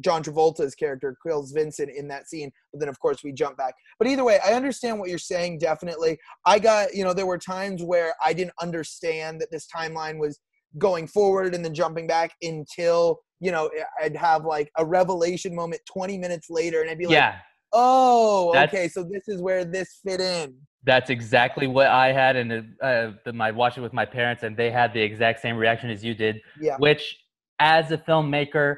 John 0.00 0.22
Travolta's 0.22 0.76
character 0.76 1.16
kills 1.26 1.50
Vincent 1.50 1.90
in 1.90 2.06
that 2.08 2.28
scene. 2.28 2.52
But 2.72 2.80
then, 2.80 2.88
of 2.88 3.00
course, 3.00 3.24
we 3.24 3.32
jump 3.32 3.56
back. 3.56 3.74
But 3.98 4.08
either 4.08 4.24
way, 4.24 4.38
I 4.44 4.52
understand 4.52 4.98
what 4.98 5.08
you're 5.08 5.18
saying. 5.18 5.58
Definitely, 5.58 6.18
I 6.46 6.58
got 6.58 6.94
you 6.94 7.04
know 7.04 7.12
there 7.12 7.26
were 7.26 7.38
times 7.38 7.82
where 7.82 8.14
I 8.24 8.32
didn't 8.32 8.54
understand 8.60 9.40
that 9.40 9.50
this 9.50 9.66
timeline 9.74 10.18
was 10.18 10.38
going 10.76 11.06
forward 11.06 11.54
and 11.54 11.64
then 11.64 11.74
jumping 11.74 12.06
back 12.06 12.32
until 12.42 13.20
you 13.40 13.50
know 13.50 13.70
I'd 14.02 14.16
have 14.16 14.44
like 14.44 14.70
a 14.76 14.84
revelation 14.84 15.54
moment 15.54 15.82
20 15.86 16.18
minutes 16.18 16.48
later, 16.50 16.82
and 16.82 16.90
I'd 16.90 16.98
be 16.98 17.06
like, 17.06 17.14
yeah. 17.14 17.36
Oh, 17.72 18.54
okay. 18.56 18.88
So 18.88 19.02
this 19.02 19.28
is 19.28 19.42
where 19.42 19.64
this 19.64 20.00
fit 20.04 20.20
in. 20.20 20.54
That's 20.84 21.10
exactly 21.10 21.66
what 21.66 21.88
I 21.88 22.12
had, 22.12 22.36
and 22.36 22.74
uh, 22.82 23.10
my 23.32 23.50
watching 23.50 23.82
with 23.82 23.92
my 23.92 24.06
parents, 24.06 24.42
and 24.42 24.56
they 24.56 24.70
had 24.70 24.94
the 24.94 25.02
exact 25.02 25.40
same 25.40 25.56
reaction 25.56 25.90
as 25.90 26.02
you 26.02 26.14
did. 26.14 26.40
Yeah. 26.60 26.76
Which, 26.78 27.16
as 27.58 27.90
a 27.90 27.98
filmmaker, 27.98 28.76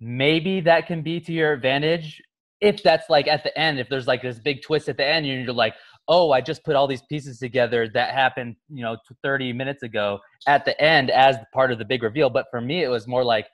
maybe 0.00 0.60
that 0.62 0.86
can 0.88 1.02
be 1.02 1.20
to 1.20 1.32
your 1.32 1.52
advantage 1.52 2.20
if 2.62 2.82
that's 2.82 3.10
like 3.10 3.28
at 3.28 3.42
the 3.44 3.56
end. 3.58 3.78
If 3.78 3.88
there's 3.88 4.06
like 4.06 4.22
this 4.22 4.38
big 4.38 4.62
twist 4.62 4.88
at 4.88 4.96
the 4.96 5.06
end, 5.06 5.26
and 5.26 5.44
you're 5.44 5.52
like, 5.52 5.74
"Oh, 6.08 6.32
I 6.32 6.40
just 6.40 6.64
put 6.64 6.76
all 6.76 6.86
these 6.86 7.02
pieces 7.02 7.38
together 7.38 7.88
that 7.92 8.14
happened, 8.14 8.56
you 8.68 8.82
know, 8.82 8.96
30 9.22 9.52
minutes 9.52 9.82
ago." 9.82 10.20
At 10.46 10.64
the 10.64 10.80
end, 10.80 11.10
as 11.10 11.36
part 11.52 11.72
of 11.72 11.78
the 11.78 11.84
big 11.84 12.02
reveal. 12.02 12.30
But 12.30 12.46
for 12.50 12.60
me, 12.60 12.82
it 12.82 12.88
was 12.88 13.06
more 13.06 13.24
like, 13.24 13.46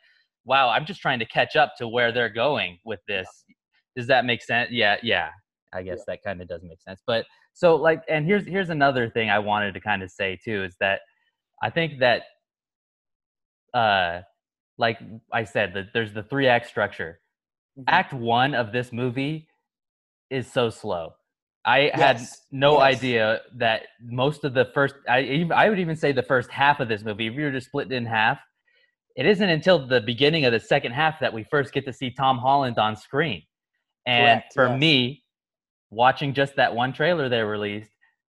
"Wow, 0.45 0.69
I'm 0.69 0.87
just 0.87 1.00
trying 1.00 1.19
to 1.19 1.27
catch 1.27 1.57
up 1.57 1.73
to 1.79 1.88
where 1.88 2.12
they're 2.12 2.29
going 2.29 2.79
with 2.85 3.00
this." 3.09 3.27
Does 3.97 4.07
that 4.07 4.25
make 4.25 4.43
sense? 4.43 4.71
Yeah, 4.71 4.97
yeah. 5.03 5.31
I 5.73 5.83
guess 5.83 5.99
yeah. 5.99 6.15
that 6.15 6.23
kind 6.25 6.41
of 6.41 6.49
does 6.49 6.62
make 6.62 6.81
sense. 6.81 7.03
But 7.07 7.27
so 7.59 7.75
like 7.75 8.03
and 8.09 8.25
here's 8.25 8.47
here's 8.47 8.71
another 8.71 9.11
thing 9.11 9.31
i 9.31 9.38
wanted 9.38 9.75
to 9.75 9.81
kind 9.81 10.05
of 10.05 10.11
say 10.12 10.38
too 10.45 10.62
is 10.62 10.77
that 10.79 11.00
i 11.61 11.69
think 11.69 11.99
that 11.99 12.23
uh 13.75 14.21
like 14.79 15.00
i 15.33 15.43
said 15.43 15.75
that 15.75 15.87
there's 15.93 16.15
the 16.15 16.23
three 16.23 16.47
act 16.47 16.69
structure. 16.69 17.19
Mm-hmm. 17.78 17.85
act 17.88 18.12
one 18.12 18.54
of 18.54 18.73
this 18.73 18.92
movie 18.92 19.47
is 20.30 20.50
so 20.50 20.68
slow 20.68 21.14
i 21.64 21.82
yes. 21.82 21.99
had 21.99 22.20
no 22.50 22.78
yes. 22.78 22.97
idea 22.97 23.40
that 23.56 23.82
most 24.02 24.44
of 24.44 24.54
the 24.54 24.66
first 24.75 24.94
i 25.08 25.47
i 25.54 25.68
would 25.68 25.78
even 25.78 25.97
say 25.97 26.12
the 26.12 26.23
first 26.23 26.50
half 26.50 26.80
of 26.80 26.88
this 26.88 27.04
movie 27.04 27.26
if 27.26 27.35
you 27.35 27.42
were 27.42 27.52
to 27.52 27.61
split 27.61 27.90
it 27.90 27.94
in 27.94 28.04
half 28.04 28.38
it 29.16 29.26
isn't 29.26 29.49
until 29.49 29.87
the 29.87 30.00
beginning 30.00 30.44
of 30.44 30.52
the 30.52 30.61
second 30.61 30.92
half 30.92 31.20
that 31.20 31.32
we 31.32 31.44
first 31.50 31.73
get 31.73 31.85
to 31.85 31.92
see 31.92 32.11
tom 32.11 32.38
holland 32.38 32.78
on 32.78 32.97
screen 32.97 33.42
and 34.08 34.40
Correct, 34.40 34.54
for 34.54 34.66
yes. 34.68 34.80
me 34.80 35.23
watching 35.90 36.32
just 36.32 36.56
that 36.56 36.75
one 36.75 36.94
trailer 36.94 37.28
they 37.28 37.42
released, 37.42 37.90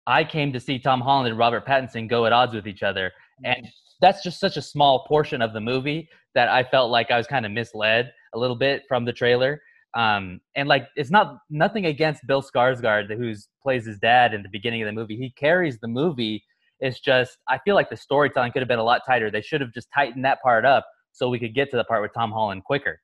I 0.05 0.25
came 0.25 0.51
to 0.51 0.59
see 0.59 0.79
Tom 0.79 0.99
Holland 0.99 1.29
and 1.29 1.37
Robert 1.37 1.65
Pattinson 1.65 2.09
go 2.09 2.25
at 2.25 2.33
odds 2.33 2.53
with 2.53 2.67
each 2.67 2.83
other. 2.83 3.11
And 3.43 3.57
mm-hmm. 3.57 3.69
that's 4.01 4.21
just 4.21 4.39
such 4.39 4.57
a 4.57 4.61
small 4.61 5.05
portion 5.07 5.41
of 5.41 5.53
the 5.53 5.61
movie 5.61 6.09
that 6.35 6.49
I 6.49 6.63
felt 6.63 6.91
like 6.91 7.09
I 7.09 7.17
was 7.17 7.27
kind 7.27 7.45
of 7.45 7.53
misled 7.53 8.11
a 8.33 8.39
little 8.39 8.55
bit 8.55 8.83
from 8.87 9.05
the 9.05 9.13
trailer. 9.13 9.61
Um, 9.93 10.39
and 10.55 10.69
like 10.69 10.87
it's 10.95 11.11
not 11.11 11.37
nothing 11.49 11.85
against 11.85 12.25
Bill 12.25 12.41
Skarsgård, 12.41 13.15
who 13.15 13.33
plays 13.61 13.85
his 13.85 13.99
dad 13.99 14.33
in 14.33 14.41
the 14.41 14.49
beginning 14.49 14.81
of 14.81 14.85
the 14.85 14.93
movie. 14.93 15.17
He 15.17 15.31
carries 15.31 15.79
the 15.79 15.87
movie. 15.87 16.43
It's 16.79 16.99
just 16.99 17.37
I 17.49 17.59
feel 17.65 17.75
like 17.75 17.89
the 17.89 17.97
storytelling 17.97 18.53
could 18.53 18.61
have 18.61 18.69
been 18.69 18.79
a 18.79 18.83
lot 18.83 19.01
tighter. 19.05 19.29
They 19.29 19.41
should 19.41 19.61
have 19.61 19.73
just 19.73 19.89
tightened 19.93 20.23
that 20.25 20.41
part 20.41 20.65
up 20.65 20.85
so 21.11 21.29
we 21.29 21.39
could 21.39 21.53
get 21.53 21.69
to 21.71 21.77
the 21.77 21.83
part 21.83 22.01
with 22.01 22.13
Tom 22.13 22.31
Holland 22.31 22.63
quicker, 22.63 22.99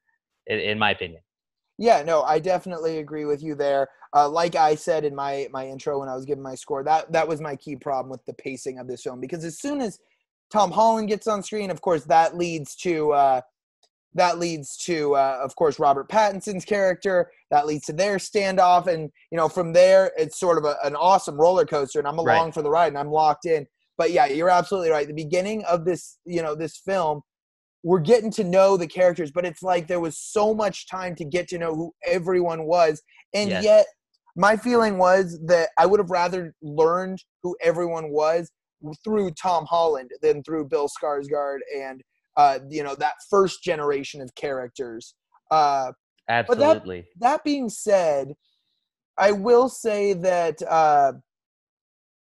in, 0.48 0.60
in 0.60 0.80
my 0.80 0.92
opinion. 0.92 1.22
Yeah, 1.78 2.02
no, 2.04 2.24
I 2.24 2.40
definitely 2.40 2.98
agree 3.00 3.26
with 3.26 3.44
you 3.44 3.54
there. 3.54 3.88
Uh, 4.16 4.28
like 4.28 4.56
I 4.56 4.76
said 4.76 5.04
in 5.04 5.14
my 5.14 5.48
my 5.52 5.68
intro 5.68 6.00
when 6.00 6.10
I 6.10 6.16
was 6.16 6.26
giving 6.26 6.44
my 6.44 6.56
score, 6.56 6.84
that 6.84 7.12
that 7.12 7.28
was 7.28 7.42
my 7.42 7.56
key 7.56 7.76
problem 7.76 8.10
with 8.10 8.26
the 8.26 8.34
pacing 8.34 8.80
of 8.80 8.88
this 8.88 9.04
film 9.04 9.20
because 9.20 9.44
as 9.44 9.60
soon 9.60 9.82
as 9.82 10.00
Tom 10.52 10.72
Holland 10.72 11.10
gets 11.10 11.28
on 11.28 11.44
screen, 11.44 11.70
of 11.70 11.82
course, 11.82 12.06
that 12.06 12.38
leads 12.38 12.76
to 12.78 13.12
uh, 13.12 13.42
that 14.18 14.40
leads 14.40 14.78
to, 14.78 15.16
uh, 15.16 15.40
of 15.42 15.56
course, 15.56 15.80
Robert 15.80 16.10
Pattinson's 16.10 16.66
character. 16.66 17.32
That 17.52 17.66
leads 17.66 17.86
to 17.86 17.94
their 17.94 18.18
standoff, 18.18 18.88
and 18.88 19.10
you 19.32 19.38
know, 19.38 19.50
from 19.50 19.74
there, 19.74 20.12
it's 20.18 20.40
sort 20.40 20.58
of 20.58 20.66
a, 20.66 20.76
an 20.84 20.96
awesome 20.96 21.40
roller 21.40 21.66
coaster, 21.66 22.00
and 22.00 22.08
I'm 22.08 22.20
along 22.20 22.46
right. 22.46 22.54
for 22.54 22.62
the 22.62 22.70
ride, 22.70 22.90
and 22.90 22.98
I'm 22.98 23.12
locked 23.12 23.46
in. 23.46 23.66
But 23.98 24.12
yeah, 24.12 24.28
you're 24.28 24.50
absolutely 24.50 24.92
right. 24.92 25.08
The 25.08 25.14
beginning 25.14 25.64
of 25.66 25.86
this, 25.86 26.20
you 26.26 26.42
know, 26.44 26.54
this 26.54 26.78
film 26.78 27.22
we're 27.84 28.00
getting 28.00 28.32
to 28.32 28.44
know 28.44 28.76
the 28.76 28.88
characters, 28.88 29.32
but 29.32 29.46
it's 29.46 29.64
like 29.64 29.88
there 29.88 30.00
was 30.00 30.18
so 30.18 30.54
much 30.54 30.90
time 30.90 31.16
to 31.16 31.24
get 31.24 31.48
to 31.48 31.58
know 31.58 31.74
who 31.74 31.94
everyone 32.06 32.66
was. 32.66 33.02
And 33.34 33.50
yes. 33.50 33.64
yet, 33.64 33.86
my 34.36 34.58
feeling 34.58 34.98
was 34.98 35.40
that 35.46 35.70
I 35.78 35.86
would 35.86 36.00
have 36.00 36.12
rather 36.12 36.54
learned 36.62 37.24
who 37.44 37.56
everyone 37.62 38.12
was 38.12 38.52
through 39.04 39.32
Tom 39.32 39.66
Holland 39.66 40.12
than 40.22 40.44
through 40.44 40.68
Bill 40.68 40.90
Skarsgård 40.90 41.60
and 41.76 42.02
uh, 42.38 42.60
you 42.70 42.84
know 42.84 42.96
that 42.96 43.16
first 43.30 43.64
generation 43.64 44.22
of 44.22 44.34
characters. 44.36 45.16
Uh, 45.52 45.92
Absolutely. 46.30 47.06
That, 47.20 47.30
that, 47.30 47.44
being 47.44 47.70
said, 47.70 48.36
I 49.18 49.32
will 49.32 49.70
say 49.70 50.14
that, 50.14 50.62
uh, 50.62 51.14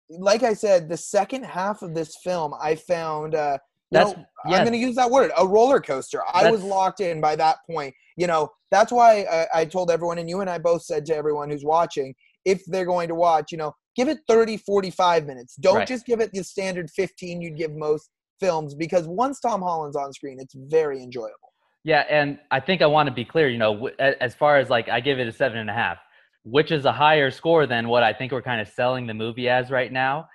like 0.08 0.44
I 0.44 0.54
said, 0.54 0.88
the 0.88 0.96
second 0.96 1.44
half 1.44 1.82
of 1.82 1.94
this 1.94 2.16
film 2.22 2.54
I 2.60 2.76
found 2.76 3.34
uh, 3.34 3.58
that's, 3.90 4.12
know, 4.12 4.24
yes. 4.46 4.58
I'm 4.58 4.64
going 4.64 4.72
to 4.72 4.78
use 4.86 4.96
that 4.96 5.10
word, 5.10 5.30
a 5.36 5.46
roller 5.46 5.80
coaster. 5.80 6.22
I 6.32 6.44
that's, 6.44 6.52
was 6.52 6.62
locked 6.62 7.00
in 7.00 7.20
by 7.20 7.36
that 7.36 7.58
point. 7.68 7.94
You 8.16 8.26
know, 8.26 8.50
that's 8.70 8.92
why 8.92 9.22
I, 9.22 9.60
I, 9.60 9.64
told 9.64 9.90
everyone, 9.90 10.18
and 10.18 10.28
you 10.28 10.40
and 10.40 10.50
I 10.50 10.58
both 10.58 10.82
said 10.82 11.06
to 11.06 11.16
everyone 11.16 11.50
who's 11.50 11.64
watching, 11.64 12.14
if 12.44 12.62
they're 12.66 12.84
going 12.84 13.08
to 13.08 13.14
watch, 13.14 13.50
you 13.50 13.58
know, 13.58 13.74
give 13.96 14.08
it 14.08 14.18
30, 14.28 14.58
45 14.58 15.26
minutes. 15.26 15.56
Don't 15.56 15.76
right. 15.76 15.88
just 15.88 16.06
give 16.06 16.20
it 16.20 16.30
the 16.32 16.44
standard 16.44 16.90
15 16.90 17.40
you'd 17.40 17.56
give 17.56 17.74
most 17.74 18.10
films 18.40 18.74
because 18.74 19.06
once 19.06 19.40
Tom 19.40 19.60
Holland's 19.62 19.96
on 19.96 20.12
screen, 20.12 20.38
it's 20.40 20.54
very 20.54 21.02
enjoyable. 21.02 21.52
Yeah, 21.84 22.04
and 22.10 22.38
I 22.50 22.60
think 22.60 22.82
I 22.82 22.86
want 22.86 23.08
to 23.08 23.14
be 23.14 23.24
clear. 23.24 23.48
You 23.48 23.58
know, 23.58 23.88
as 23.98 24.34
far 24.34 24.58
as 24.58 24.68
like 24.68 24.88
I 24.88 25.00
give 25.00 25.18
it 25.18 25.28
a 25.28 25.32
seven 25.32 25.58
and 25.58 25.70
a 25.70 25.72
half, 25.72 25.98
which 26.44 26.70
is 26.70 26.84
a 26.84 26.92
higher 26.92 27.30
score 27.30 27.66
than 27.66 27.88
what 27.88 28.02
I 28.02 28.12
think 28.12 28.32
we're 28.32 28.42
kind 28.42 28.60
of 28.60 28.68
selling 28.68 29.06
the 29.06 29.14
movie 29.14 29.48
as 29.48 29.70
right 29.70 29.92
now. 29.92 30.28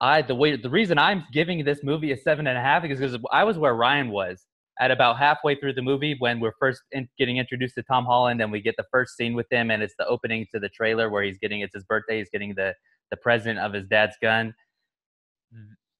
I 0.00 0.22
the 0.22 0.34
way 0.34 0.56
the 0.56 0.70
reason 0.70 0.98
I'm 0.98 1.24
giving 1.32 1.64
this 1.64 1.80
movie 1.82 2.12
a 2.12 2.16
seven 2.16 2.46
and 2.46 2.58
a 2.58 2.60
half 2.60 2.84
is 2.84 2.98
because 2.98 3.18
I 3.32 3.44
was 3.44 3.58
where 3.58 3.74
Ryan 3.74 4.10
was 4.10 4.44
at 4.80 4.90
about 4.90 5.18
halfway 5.18 5.54
through 5.54 5.72
the 5.72 5.82
movie 5.82 6.16
when 6.18 6.40
we're 6.40 6.54
first 6.58 6.82
in, 6.90 7.08
getting 7.16 7.36
introduced 7.36 7.76
to 7.76 7.82
Tom 7.84 8.04
Holland 8.04 8.42
and 8.42 8.50
we 8.50 8.60
get 8.60 8.74
the 8.76 8.84
first 8.90 9.16
scene 9.16 9.34
with 9.34 9.46
him 9.50 9.70
and 9.70 9.82
it's 9.82 9.94
the 9.98 10.06
opening 10.06 10.46
to 10.52 10.58
the 10.58 10.68
trailer 10.68 11.10
where 11.10 11.22
he's 11.22 11.38
getting 11.38 11.60
it's 11.60 11.74
his 11.74 11.84
birthday 11.84 12.18
he's 12.18 12.28
getting 12.30 12.54
the 12.56 12.74
the 13.10 13.16
present 13.16 13.58
of 13.58 13.72
his 13.72 13.86
dad's 13.86 14.16
gun. 14.20 14.52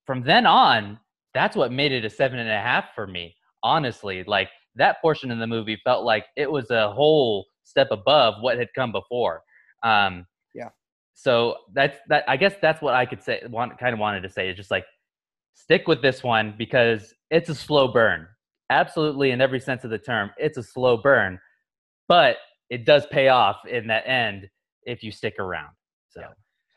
From 0.06 0.22
then 0.22 0.46
on, 0.46 0.98
that's 1.34 1.56
what 1.56 1.72
made 1.72 1.92
it 1.92 2.04
a 2.04 2.10
seven 2.10 2.38
and 2.38 2.50
a 2.50 2.60
half 2.60 2.94
for 2.94 3.06
me. 3.06 3.34
Honestly, 3.62 4.24
like 4.24 4.48
that 4.76 5.00
portion 5.00 5.30
of 5.30 5.38
the 5.38 5.46
movie 5.46 5.80
felt 5.84 6.04
like 6.04 6.26
it 6.36 6.50
was 6.50 6.70
a 6.70 6.92
whole 6.92 7.46
step 7.64 7.88
above 7.90 8.34
what 8.40 8.58
had 8.58 8.68
come 8.74 8.92
before. 8.92 9.42
Um, 9.82 10.26
yeah 10.54 10.68
so 11.14 11.56
that's 11.72 11.98
that 12.08 12.24
i 12.28 12.36
guess 12.36 12.54
that's 12.60 12.82
what 12.82 12.94
i 12.94 13.06
could 13.06 13.22
say 13.22 13.40
want 13.48 13.78
kind 13.78 13.92
of 13.92 13.98
wanted 13.98 14.20
to 14.22 14.28
say 14.28 14.48
is 14.48 14.56
just 14.56 14.70
like 14.70 14.84
stick 15.54 15.86
with 15.86 16.02
this 16.02 16.22
one 16.22 16.54
because 16.58 17.14
it's 17.30 17.48
a 17.48 17.54
slow 17.54 17.88
burn 17.88 18.26
absolutely 18.70 19.30
in 19.30 19.40
every 19.40 19.60
sense 19.60 19.84
of 19.84 19.90
the 19.90 19.98
term 19.98 20.30
it's 20.36 20.58
a 20.58 20.62
slow 20.62 20.96
burn 20.96 21.38
but 22.08 22.36
it 22.70 22.84
does 22.84 23.06
pay 23.06 23.28
off 23.28 23.58
in 23.70 23.86
that 23.86 24.06
end 24.08 24.48
if 24.82 25.02
you 25.02 25.12
stick 25.12 25.38
around 25.38 25.70
so 26.08 26.20
yeah. 26.20 26.28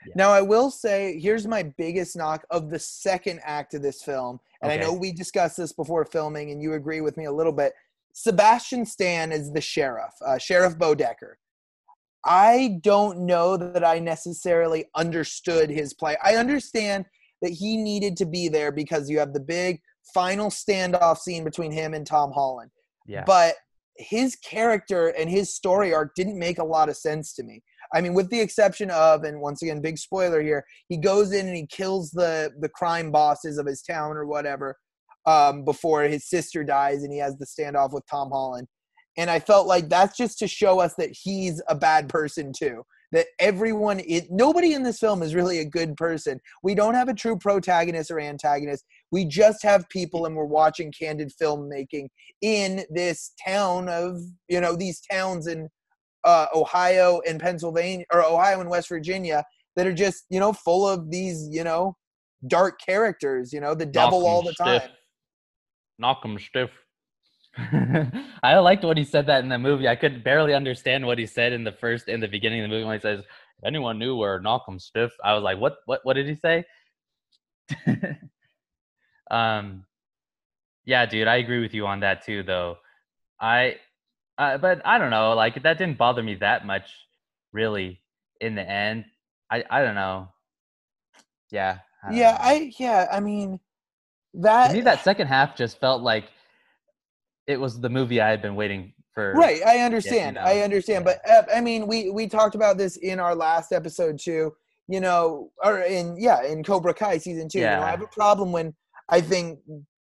Yeah. 0.06 0.14
Now, 0.16 0.30
I 0.30 0.42
will 0.42 0.70
say, 0.70 1.20
here's 1.20 1.48
my 1.48 1.64
biggest 1.64 2.16
knock 2.16 2.46
of 2.52 2.70
the 2.70 2.78
second 2.78 3.42
act 3.44 3.74
of 3.74 3.82
this 3.82 4.04
film. 4.04 4.40
And 4.62 4.72
okay. 4.72 4.82
I 4.82 4.84
know 4.84 4.94
we 4.94 5.12
discussed 5.12 5.58
this 5.58 5.74
before 5.74 6.06
filming, 6.06 6.52
and 6.52 6.62
you 6.62 6.74
agree 6.74 7.02
with 7.02 7.18
me 7.18 7.26
a 7.26 7.32
little 7.32 7.52
bit. 7.52 7.74
Sebastian 8.14 8.86
Stan 8.86 9.32
is 9.32 9.54
the 9.54 9.62
sheriff, 9.62 10.14
uh, 10.26 10.38
Sheriff 10.38 10.78
Bodecker. 10.78 11.36
I 12.26 12.80
don't 12.82 13.20
know 13.20 13.56
that 13.58 13.86
I 13.86 14.00
necessarily 14.00 14.86
understood 14.96 15.70
his 15.70 15.94
play. 15.94 16.18
I 16.24 16.36
understand 16.36 17.06
that 17.42 17.52
he 17.52 17.78
needed 17.78 18.18
to 18.18 18.26
be 18.26 18.50
there 18.50 18.72
because 18.72 19.10
you 19.10 19.20
have 19.20 19.34
the 19.34 19.40
big 19.40 19.80
final 20.14 20.50
standoff 20.50 21.20
scene 21.20 21.44
between 21.44 21.72
him 21.72 21.94
and 21.94 22.06
Tom 22.06 22.32
Holland. 22.32 22.72
Yeah. 23.06 23.24
But 23.26 23.56
his 23.98 24.36
character 24.36 25.10
and 25.10 25.30
his 25.30 25.54
story 25.54 25.94
arc 25.94 26.16
didn't 26.16 26.40
make 26.40 26.60
a 26.60 26.64
lot 26.64 26.90
of 26.90 26.98
sense 26.98 27.34
to 27.34 27.44
me. 27.44 27.64
I 27.94 28.02
mean, 28.02 28.14
with 28.14 28.30
the 28.30 28.40
exception 28.40 28.92
of, 28.92 29.24
and 29.24 29.40
once 29.42 29.62
again, 29.62 29.82
big 29.82 29.98
spoiler 29.98 30.42
here, 30.42 30.66
he 30.90 30.98
goes 30.98 31.32
in 31.32 31.48
and 31.48 31.56
he 31.56 31.68
kills 31.68 32.12
the 32.12 32.52
the 32.60 32.70
crime 32.70 33.12
bosses 33.12 33.58
of 33.58 33.66
his 33.66 33.82
town 33.82 34.18
or 34.18 34.26
whatever 34.26 34.78
um, 35.26 35.66
before 35.66 36.04
his 36.04 36.28
sister 36.30 36.64
dies, 36.64 37.04
and 37.04 37.12
he 37.12 37.20
has 37.20 37.38
the 37.38 37.46
standoff 37.46 37.94
with 37.94 38.04
Tom 38.10 38.30
Holland. 38.32 38.68
And 39.18 39.30
I 39.30 39.40
felt 39.40 39.68
like 39.68 39.90
that's 39.90 40.16
just 40.16 40.38
to 40.40 40.48
show 40.48 40.80
us 40.80 40.94
that 40.98 41.10
he's 41.12 41.62
a 41.68 41.76
bad 41.76 42.08
person 42.08 42.52
too. 42.58 42.84
That 43.14 43.28
everyone, 43.40 44.02
it, 44.02 44.26
nobody 44.30 44.74
in 44.74 44.84
this 44.84 45.00
film 45.00 45.24
is 45.24 45.34
really 45.34 45.60
a 45.60 45.66
good 45.66 45.96
person. 45.96 46.40
We 46.62 46.76
don't 46.76 46.94
have 46.94 47.08
a 47.08 47.14
true 47.14 47.38
protagonist 47.38 48.12
or 48.12 48.20
antagonist. 48.20 48.84
We 49.12 49.26
just 49.26 49.64
have 49.64 49.88
people, 49.90 50.26
and 50.26 50.36
we're 50.36 50.44
watching 50.44 50.92
candid 50.92 51.32
filmmaking 51.42 52.10
in 52.42 52.84
this 52.90 53.32
town 53.46 53.88
of, 53.88 54.18
you 54.50 54.60
know, 54.60 54.76
these 54.76 55.02
towns 55.10 55.48
in 55.48 55.70
uh, 56.28 56.48
Ohio 56.54 57.22
and 57.26 57.40
Pennsylvania, 57.40 58.06
or 58.12 58.24
Ohio 58.24 58.60
and 58.60 58.70
West 58.70 58.90
Virginia, 58.90 59.46
that 59.76 59.88
are 59.88 59.94
just, 59.94 60.26
you 60.30 60.40
know, 60.40 60.52
full 60.52 60.88
of 60.88 61.10
these, 61.10 61.48
you 61.50 61.64
know, 61.64 61.96
dark 62.46 62.80
characters. 62.86 63.54
You 63.54 63.62
know, 63.62 63.74
the 63.74 63.86
devil 63.86 64.28
all 64.28 64.42
the 64.42 64.52
stiff. 64.54 64.84
time. 64.84 64.92
Knock 65.98 66.22
them 66.22 66.38
stiff. 66.38 66.70
I 68.44 68.58
liked 68.58 68.84
when 68.84 68.98
he 68.98 69.06
said 69.06 69.26
that 69.28 69.42
in 69.44 69.50
the 69.50 69.58
movie. 69.58 69.88
I 69.88 69.96
could 69.96 70.24
barely 70.24 70.54
understand 70.54 71.06
what 71.06 71.18
he 71.18 71.26
said 71.26 71.54
in 71.54 71.64
the 71.64 71.72
first 71.72 72.10
in 72.10 72.20
the 72.20 72.28
beginning 72.28 72.60
of 72.62 72.70
the 72.70 72.76
movie 72.76 72.86
when 72.86 72.98
he 72.98 73.02
says, 73.02 73.24
"Anyone 73.66 73.98
knew 73.98 74.16
where 74.16 74.40
Knock'em 74.40 74.80
stiff?" 74.80 75.12
I 75.24 75.34
was 75.34 75.44
like, 75.44 75.58
"What? 75.58 75.78
What? 75.86 76.02
What 76.04 76.14
did 76.14 76.28
he 76.28 76.36
say?" 76.36 76.66
um, 79.32 79.86
yeah, 80.86 81.06
dude, 81.06 81.28
I 81.28 81.38
agree 81.38 81.62
with 81.62 81.74
you 81.74 81.88
on 81.88 82.02
that 82.02 82.26
too. 82.26 82.44
Though, 82.44 82.78
I, 83.40 83.78
uh, 84.38 84.58
but 84.58 84.82
I 84.86 84.98
don't 84.98 85.10
know. 85.10 85.34
Like 85.34 85.64
that 85.64 85.78
didn't 85.78 85.98
bother 85.98 86.24
me 86.24 86.36
that 86.36 86.66
much, 86.66 86.90
really. 87.54 88.02
In 88.40 88.56
the 88.56 88.70
end, 88.70 89.06
I 89.52 89.64
I 89.70 89.82
don't 89.82 89.96
know. 89.96 90.30
Yeah. 91.52 91.80
I 92.04 92.14
yeah, 92.14 92.32
know. 92.32 92.38
I 92.40 92.72
yeah. 92.78 93.08
I 93.12 93.20
mean, 93.20 93.60
that 94.36 94.68
to 94.70 94.74
me 94.74 94.82
that 94.82 95.04
second 95.04 95.28
half 95.28 95.56
just 95.56 95.80
felt 95.80 96.02
like 96.02 96.26
it 97.48 97.60
was 97.60 97.80
the 97.80 97.90
movie 97.90 98.22
I 98.22 98.30
had 98.30 98.42
been 98.42 98.56
waiting 98.56 98.94
for. 99.14 99.34
Right, 99.34 99.62
I 99.66 99.80
understand. 99.80 100.36
Yeah, 100.36 100.48
you 100.50 100.56
know, 100.56 100.62
I 100.62 100.64
understand, 100.64 101.06
yeah. 101.06 101.18
but 101.24 101.52
uh, 101.52 101.56
I 101.56 101.62
mean, 101.62 101.88
we 101.88 102.12
we 102.12 102.28
talked 102.28 102.56
about 102.56 102.78
this 102.78 102.98
in 102.98 103.20
our 103.20 103.34
last 103.34 103.72
episode 103.72 104.20
too. 104.20 104.54
You 104.88 105.00
know, 105.02 105.52
or 105.64 105.80
in 105.80 106.16
yeah, 106.18 106.44
in 106.44 106.64
Cobra 106.64 106.94
Kai 106.94 107.18
season 107.18 107.50
two. 107.50 107.60
Yeah. 107.60 107.76
You 107.76 107.80
know, 107.80 107.88
I 107.88 107.92
have 107.92 108.02
a 108.02 108.08
problem 108.08 108.52
when 108.52 108.76
I 109.10 109.22
think 109.22 109.60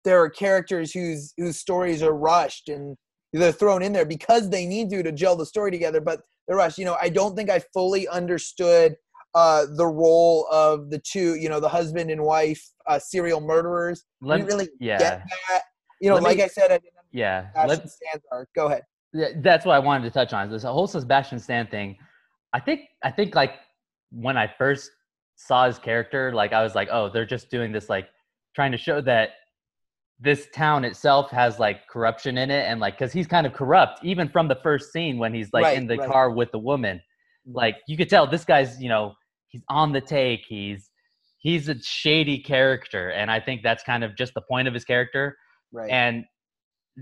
there 0.04 0.20
are 0.22 0.28
characters 0.28 0.92
whose 0.92 1.32
whose 1.36 1.56
stories 1.56 2.02
are 2.02 2.14
rushed 2.14 2.68
and 2.68 2.96
they're 3.32 3.52
thrown 3.52 3.82
in 3.82 3.92
there 3.92 4.06
because 4.06 4.50
they 4.50 4.66
need 4.66 4.90
to 4.90 5.02
to 5.02 5.12
gel 5.12 5.36
the 5.36 5.46
story 5.46 5.70
together, 5.70 6.00
but 6.00 6.20
they're 6.46 6.56
rushed. 6.56 6.78
You 6.78 6.84
know, 6.84 6.96
I 7.00 7.08
don't 7.08 7.36
think 7.36 7.50
I 7.50 7.60
fully 7.72 8.08
understood 8.08 8.96
uh, 9.34 9.66
the 9.76 9.86
role 9.86 10.46
of 10.50 10.90
the 10.90 10.98
two, 10.98 11.34
you 11.34 11.48
know, 11.48 11.60
the 11.60 11.68
husband 11.68 12.10
and 12.10 12.22
wife 12.22 12.64
uh, 12.86 12.98
serial 12.98 13.40
murderers. 13.40 14.04
Let, 14.20 14.34
I 14.34 14.36
didn't 14.38 14.48
really 14.48 14.68
yeah. 14.80 14.98
get 14.98 15.22
that. 15.50 15.62
You 16.00 16.08
know, 16.08 16.14
Let 16.14 16.24
like 16.24 16.36
me, 16.38 16.44
I 16.44 16.48
said, 16.48 16.70
I 16.70 16.78
didn't 16.78 16.94
yeah. 17.12 17.48
Are. 18.32 18.48
Go 18.54 18.66
ahead. 18.66 18.82
Yeah, 19.12 19.28
that's 19.36 19.64
what 19.64 19.74
I 19.74 19.78
wanted 19.78 20.04
to 20.04 20.10
touch 20.10 20.32
on. 20.32 20.50
This 20.50 20.62
whole 20.62 20.86
Sebastian 20.86 21.38
Stan 21.38 21.66
thing. 21.66 21.96
I 22.52 22.60
think 22.60 22.82
I 23.02 23.10
think 23.10 23.34
like 23.34 23.52
when 24.10 24.36
I 24.36 24.52
first 24.58 24.90
saw 25.36 25.66
his 25.66 25.78
character, 25.78 26.32
like 26.32 26.52
I 26.52 26.62
was 26.62 26.74
like, 26.74 26.88
oh, 26.90 27.08
they're 27.08 27.26
just 27.26 27.50
doing 27.50 27.72
this 27.72 27.88
like 27.88 28.08
trying 28.54 28.72
to 28.72 28.78
show 28.78 29.00
that 29.02 29.30
this 30.20 30.48
town 30.54 30.84
itself 30.84 31.30
has 31.30 31.58
like 31.58 31.86
corruption 31.88 32.38
in 32.38 32.50
it 32.50 32.66
and 32.66 32.80
like 32.80 32.98
because 32.98 33.12
he's 33.12 33.26
kind 33.26 33.46
of 33.46 33.52
corrupt 33.52 34.04
even 34.04 34.28
from 34.28 34.48
the 34.48 34.58
first 34.62 34.92
scene 34.92 35.18
when 35.18 35.32
he's 35.32 35.50
like 35.52 35.64
right, 35.64 35.76
in 35.76 35.86
the 35.86 35.96
right. 35.96 36.10
car 36.10 36.30
with 36.30 36.50
the 36.50 36.58
woman 36.58 37.00
like 37.46 37.76
you 37.86 37.96
could 37.96 38.08
tell 38.08 38.26
this 38.26 38.44
guy's 38.44 38.80
you 38.80 38.88
know 38.88 39.14
he's 39.48 39.62
on 39.68 39.92
the 39.92 40.00
take 40.00 40.40
he's 40.48 40.90
he's 41.38 41.68
a 41.68 41.80
shady 41.82 42.38
character, 42.38 43.10
and 43.10 43.30
I 43.30 43.40
think 43.40 43.62
that's 43.62 43.82
kind 43.82 44.04
of 44.04 44.16
just 44.16 44.34
the 44.34 44.42
point 44.42 44.68
of 44.68 44.74
his 44.74 44.84
character. 44.84 45.36
Right. 45.72 45.90
And 45.90 46.24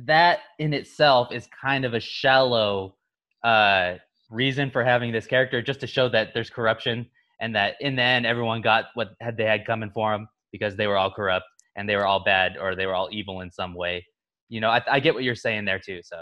that 0.06 0.40
in 0.58 0.74
itself 0.74 1.32
is 1.32 1.48
kind 1.60 1.84
of 1.84 1.94
a 1.94 2.00
shallow 2.00 2.96
uh, 3.42 3.94
reason 4.30 4.70
for 4.70 4.84
having 4.84 5.12
this 5.12 5.26
character, 5.26 5.62
just 5.62 5.80
to 5.80 5.86
show 5.86 6.08
that 6.10 6.34
there's 6.34 6.50
corruption 6.50 7.06
and 7.40 7.54
that 7.54 7.74
in 7.80 7.96
the 7.96 8.02
end 8.02 8.24
everyone 8.24 8.62
got 8.62 8.86
what 8.94 9.08
had 9.20 9.36
they 9.36 9.44
had 9.44 9.66
coming 9.66 9.90
for 9.92 10.12
them 10.12 10.26
because 10.52 10.74
they 10.76 10.86
were 10.86 10.96
all 10.96 11.10
corrupt 11.10 11.44
and 11.76 11.88
they 11.88 11.96
were 11.96 12.06
all 12.06 12.24
bad 12.24 12.56
or 12.56 12.74
they 12.74 12.86
were 12.86 12.94
all 12.94 13.08
evil 13.12 13.40
in 13.42 13.50
some 13.50 13.74
way. 13.74 14.04
You 14.48 14.60
know, 14.60 14.70
I, 14.70 14.82
I 14.90 15.00
get 15.00 15.14
what 15.14 15.24
you're 15.24 15.34
saying 15.34 15.64
there 15.64 15.78
too. 15.78 16.00
So 16.02 16.16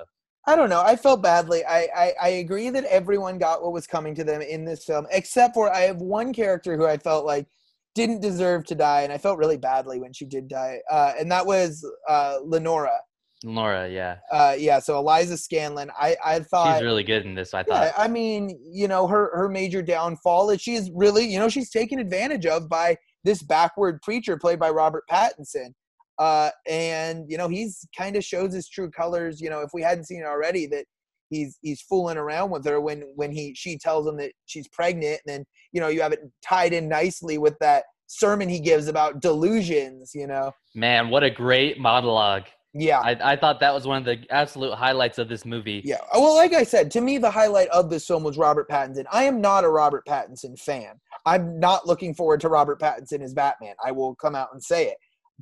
I 0.46 0.56
don't 0.56 0.68
know. 0.68 0.82
I 0.82 0.96
felt 0.96 1.22
badly. 1.22 1.64
I, 1.64 1.88
I, 1.96 2.12
I 2.20 2.28
agree 2.28 2.68
that 2.70 2.84
everyone 2.84 3.38
got 3.38 3.62
what 3.62 3.72
was 3.72 3.86
coming 3.86 4.14
to 4.16 4.24
them 4.24 4.42
in 4.42 4.64
this 4.64 4.84
film, 4.84 5.06
except 5.10 5.54
for 5.54 5.72
I 5.72 5.82
have 5.82 5.98
one 5.98 6.34
character 6.34 6.76
who 6.76 6.86
I 6.86 6.98
felt 6.98 7.24
like 7.24 7.46
didn't 7.94 8.20
deserve 8.20 8.64
to 8.66 8.74
die, 8.74 9.02
and 9.02 9.12
I 9.12 9.18
felt 9.18 9.38
really 9.38 9.56
badly 9.56 10.00
when 10.00 10.12
she 10.12 10.26
did 10.26 10.48
die, 10.48 10.80
uh, 10.90 11.12
and 11.18 11.30
that 11.30 11.46
was 11.46 11.86
uh, 12.08 12.38
Lenora. 12.42 12.98
Lenora, 13.44 13.88
yeah. 13.88 14.16
Uh, 14.32 14.54
yeah. 14.58 14.80
So 14.80 14.98
Eliza 14.98 15.34
Scanlen, 15.34 15.88
I, 15.98 16.16
I 16.24 16.40
thought 16.40 16.76
she's 16.76 16.84
really 16.84 17.04
good 17.04 17.24
in 17.24 17.34
this. 17.34 17.54
I 17.54 17.62
thought. 17.62 17.84
Yeah, 17.84 17.92
I 17.96 18.08
mean, 18.08 18.58
you 18.64 18.88
know, 18.88 19.06
her 19.06 19.30
her 19.36 19.48
major 19.48 19.80
downfall 19.80 20.50
is 20.50 20.60
she's 20.60 20.90
really, 20.92 21.24
you 21.24 21.38
know, 21.38 21.48
she's 21.48 21.70
taken 21.70 21.98
advantage 21.98 22.46
of 22.46 22.68
by 22.68 22.96
this 23.24 23.42
backward 23.42 24.00
preacher 24.02 24.36
played 24.36 24.58
by 24.58 24.70
Robert 24.70 25.04
Pattinson. 25.10 25.72
Uh, 26.18 26.50
and 26.68 27.24
you 27.28 27.36
know, 27.36 27.48
he's 27.48 27.86
kind 27.96 28.16
of 28.16 28.24
shows 28.24 28.54
his 28.54 28.68
true 28.68 28.90
colors. 28.90 29.40
You 29.40 29.50
know, 29.50 29.60
if 29.60 29.70
we 29.74 29.82
hadn't 29.82 30.04
seen 30.04 30.20
it 30.20 30.26
already, 30.26 30.66
that 30.66 30.84
he's 31.30 31.58
he's 31.62 31.82
fooling 31.82 32.16
around 32.16 32.50
with 32.50 32.64
her 32.66 32.80
when 32.80 33.02
when 33.16 33.32
he 33.32 33.54
she 33.56 33.76
tells 33.76 34.06
him 34.06 34.16
that 34.18 34.32
she's 34.46 34.68
pregnant, 34.68 35.20
and 35.26 35.34
then 35.34 35.44
you 35.72 35.80
know 35.80 35.88
you 35.88 36.02
have 36.02 36.12
it 36.12 36.20
tied 36.46 36.72
in 36.72 36.88
nicely 36.88 37.38
with 37.38 37.58
that 37.60 37.84
sermon 38.06 38.48
he 38.48 38.60
gives 38.60 38.86
about 38.86 39.20
delusions. 39.20 40.12
You 40.14 40.28
know, 40.28 40.52
man, 40.74 41.10
what 41.10 41.24
a 41.24 41.30
great 41.30 41.80
monologue. 41.80 42.44
Yeah, 42.76 43.00
I, 43.00 43.32
I 43.32 43.36
thought 43.36 43.60
that 43.60 43.72
was 43.72 43.86
one 43.86 43.98
of 43.98 44.04
the 44.04 44.24
absolute 44.30 44.74
highlights 44.74 45.18
of 45.18 45.28
this 45.28 45.44
movie. 45.44 45.80
Yeah, 45.84 45.98
well, 46.12 46.34
like 46.34 46.52
I 46.52 46.64
said, 46.64 46.90
to 46.92 47.00
me, 47.00 47.18
the 47.18 47.30
highlight 47.30 47.68
of 47.68 47.88
this 47.88 48.06
film 48.06 48.24
was 48.24 48.36
Robert 48.36 48.68
Pattinson. 48.68 49.04
I 49.12 49.24
am 49.24 49.40
not 49.40 49.64
a 49.64 49.68
Robert 49.68 50.04
Pattinson 50.06 50.58
fan. 50.58 51.00
I'm 51.26 51.58
not 51.58 51.86
looking 51.86 52.14
forward 52.14 52.40
to 52.40 52.48
Robert 52.48 52.80
Pattinson 52.80 53.22
as 53.22 53.34
Batman. 53.34 53.74
I 53.84 53.92
will 53.92 54.14
come 54.16 54.34
out 54.34 54.48
and 54.52 54.62
say 54.62 54.88
it. 54.88 54.96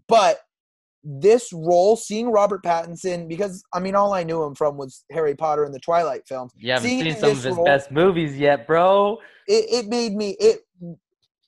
But 0.09 0.39
this 1.05 1.53
role, 1.53 1.97
seeing 1.97 2.31
Robert 2.31 2.63
Pattinson, 2.63 3.29
because 3.29 3.65
I 3.73 3.81
mean, 3.81 3.95
all 3.95 4.15
I 4.15 4.23
knew 4.23 4.43
him 4.43 4.55
from 4.55 4.77
was 4.77 5.05
Harry 5.11 5.35
Potter 5.35 5.65
and 5.65 5.75
the 5.75 5.81
Twilight 5.81 6.23
films. 6.27 6.53
You 6.57 6.73
haven't 6.73 6.89
seen 6.89 7.17
some 7.17 7.31
of 7.31 7.43
his 7.43 7.57
role, 7.57 7.65
best 7.65 7.91
movies 7.91 8.39
yet, 8.39 8.67
bro. 8.67 9.19
It, 9.49 9.85
it 9.85 9.89
made 9.89 10.15
me 10.15 10.37
it 10.39 10.61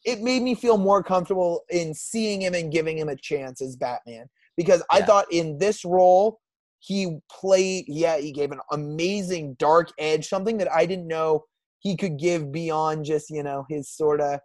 it 0.04 0.20
made 0.20 0.42
me 0.42 0.54
feel 0.54 0.76
more 0.76 1.02
comfortable 1.02 1.62
in 1.70 1.94
seeing 1.94 2.42
him 2.42 2.54
and 2.54 2.72
giving 2.72 2.98
him 2.98 3.08
a 3.08 3.16
chance 3.16 3.62
as 3.62 3.76
Batman 3.76 4.26
because 4.56 4.82
yeah. 4.92 4.98
I 4.98 5.02
thought 5.02 5.26
in 5.30 5.58
this 5.58 5.84
role 5.84 6.40
he 6.80 7.18
played 7.30 7.84
yeah 7.88 8.18
he 8.18 8.32
gave 8.32 8.50
an 8.50 8.60
amazing 8.72 9.54
dark 9.58 9.90
edge 9.98 10.28
something 10.28 10.58
that 10.58 10.70
I 10.70 10.84
didn't 10.84 11.06
know 11.06 11.44
he 11.84 11.96
could 11.96 12.18
give 12.18 12.50
beyond 12.50 13.04
just 13.04 13.30
you 13.30 13.44
know 13.44 13.64
his 13.68 13.88
sort 13.88 14.20
of 14.20 14.40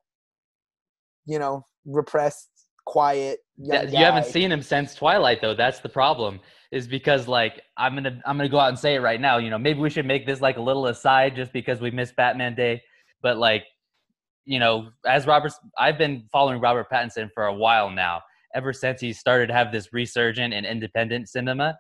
you 1.26 1.40
know 1.40 1.66
repressed 1.86 2.50
quiet 2.86 3.40
yeah, 3.58 3.84
you 3.84 3.98
haven't 3.98 4.26
seen 4.26 4.52
him 4.52 4.62
since 4.62 4.94
twilight 4.94 5.42
though 5.42 5.56
that's 5.56 5.80
the 5.80 5.90
problem 5.90 6.40
is 6.72 6.88
because 6.88 7.28
like 7.28 7.62
i'm 7.78 7.96
gonna 7.96 8.22
i'm 8.26 8.38
gonna 8.38 8.50
go 8.50 8.60
out 8.60 8.70
and 8.70 8.78
say 8.78 8.96
it 8.96 9.00
right 9.00 9.22
now 9.22 9.38
you 9.38 9.50
know 9.50 9.58
maybe 9.58 9.80
we 9.80 9.90
should 9.90 10.06
make 10.06 10.26
this 10.26 10.42
like 10.42 10.58
a 10.58 10.62
little 10.62 10.88
aside 10.88 11.36
just 11.36 11.52
because 11.54 11.82
we 11.82 11.92
missed 11.92 12.16
batman 12.16 12.56
day 12.56 12.82
but 13.22 13.38
like 13.38 13.64
you 14.46 14.60
know 14.60 14.90
as 15.06 15.28
robert 15.28 15.52
i've 15.78 15.98
been 15.98 16.24
following 16.32 16.60
robert 16.60 16.88
pattinson 16.92 17.30
for 17.34 17.46
a 17.46 17.54
while 17.54 17.90
now 17.90 18.20
ever 18.56 18.74
since 18.74 19.00
he 19.00 19.14
started 19.14 19.48
to 19.48 19.54
have 19.54 19.72
this 19.72 19.94
resurgent 19.94 20.54
in 20.54 20.66
independent 20.66 21.30
cinema 21.30 21.78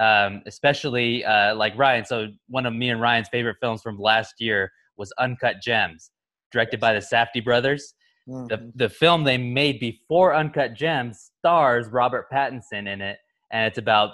um, 0.00 0.42
especially 0.46 1.24
uh, 1.24 1.54
like 1.54 1.72
ryan 1.76 2.04
so 2.04 2.26
one 2.48 2.66
of 2.66 2.74
me 2.74 2.90
and 2.90 3.00
ryan's 3.00 3.28
favorite 3.28 3.56
films 3.60 3.80
from 3.80 3.96
last 3.98 4.34
year 4.40 4.70
was 4.98 5.12
uncut 5.18 5.56
gems 5.62 6.10
directed 6.52 6.80
by 6.80 6.92
the 6.92 7.00
safdie 7.00 7.44
brothers 7.44 7.94
Mm-hmm. 8.28 8.46
The 8.48 8.72
the 8.74 8.88
film 8.88 9.24
they 9.24 9.38
made 9.38 9.80
before 9.80 10.34
Uncut 10.34 10.74
Gems 10.74 11.30
stars 11.38 11.88
Robert 11.88 12.26
Pattinson 12.30 12.86
in 12.86 13.00
it, 13.00 13.18
and 13.50 13.66
it's 13.66 13.78
about 13.78 14.10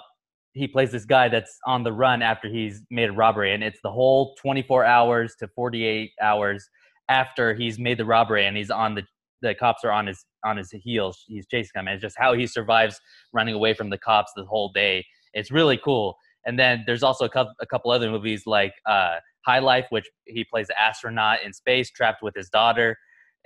he 0.53 0.67
plays 0.67 0.91
this 0.91 1.03
guy 1.03 1.27
that's 1.27 1.59
on 1.65 1.83
the 1.83 1.91
run 1.91 2.21
after 2.21 2.47
he's 2.47 2.81
made 2.89 3.09
a 3.09 3.13
robbery, 3.13 3.53
and 3.53 3.61
it's 3.61 3.79
the 3.83 3.91
whole 3.91 4.33
24 4.35 4.85
hours 4.85 5.35
to 5.39 5.49
48 5.49 6.11
hours 6.21 6.69
after 7.09 7.53
he's 7.53 7.77
made 7.77 7.97
the 7.97 8.05
robbery, 8.05 8.45
and 8.45 8.55
he's 8.55 8.71
on 8.71 8.95
the 8.95 9.03
the 9.41 9.53
cops 9.53 9.83
are 9.83 9.91
on 9.91 10.07
his 10.07 10.25
on 10.45 10.55
his 10.55 10.71
heels. 10.71 11.25
He's 11.27 11.45
chasing 11.47 11.71
them, 11.75 11.87
and 11.87 11.95
it's 11.95 12.01
just 12.01 12.15
how 12.17 12.33
he 12.33 12.47
survives 12.47 13.01
running 13.33 13.53
away 13.53 13.73
from 13.73 13.89
the 13.89 13.97
cops 13.97 14.31
the 14.35 14.45
whole 14.45 14.71
day. 14.71 15.05
It's 15.33 15.51
really 15.51 15.77
cool. 15.77 16.15
And 16.47 16.57
then 16.59 16.83
there's 16.85 17.03
also 17.03 17.25
a 17.25 17.29
couple, 17.29 17.53
a 17.59 17.65
couple 17.65 17.91
other 17.91 18.09
movies 18.09 18.43
like 18.45 18.73
uh, 18.85 19.15
High 19.45 19.59
Life, 19.59 19.85
which 19.89 20.09
he 20.25 20.43
plays 20.43 20.69
an 20.69 20.75
astronaut 20.79 21.43
in 21.43 21.53
space 21.53 21.91
trapped 21.91 22.23
with 22.23 22.35
his 22.35 22.49
daughter 22.49 22.97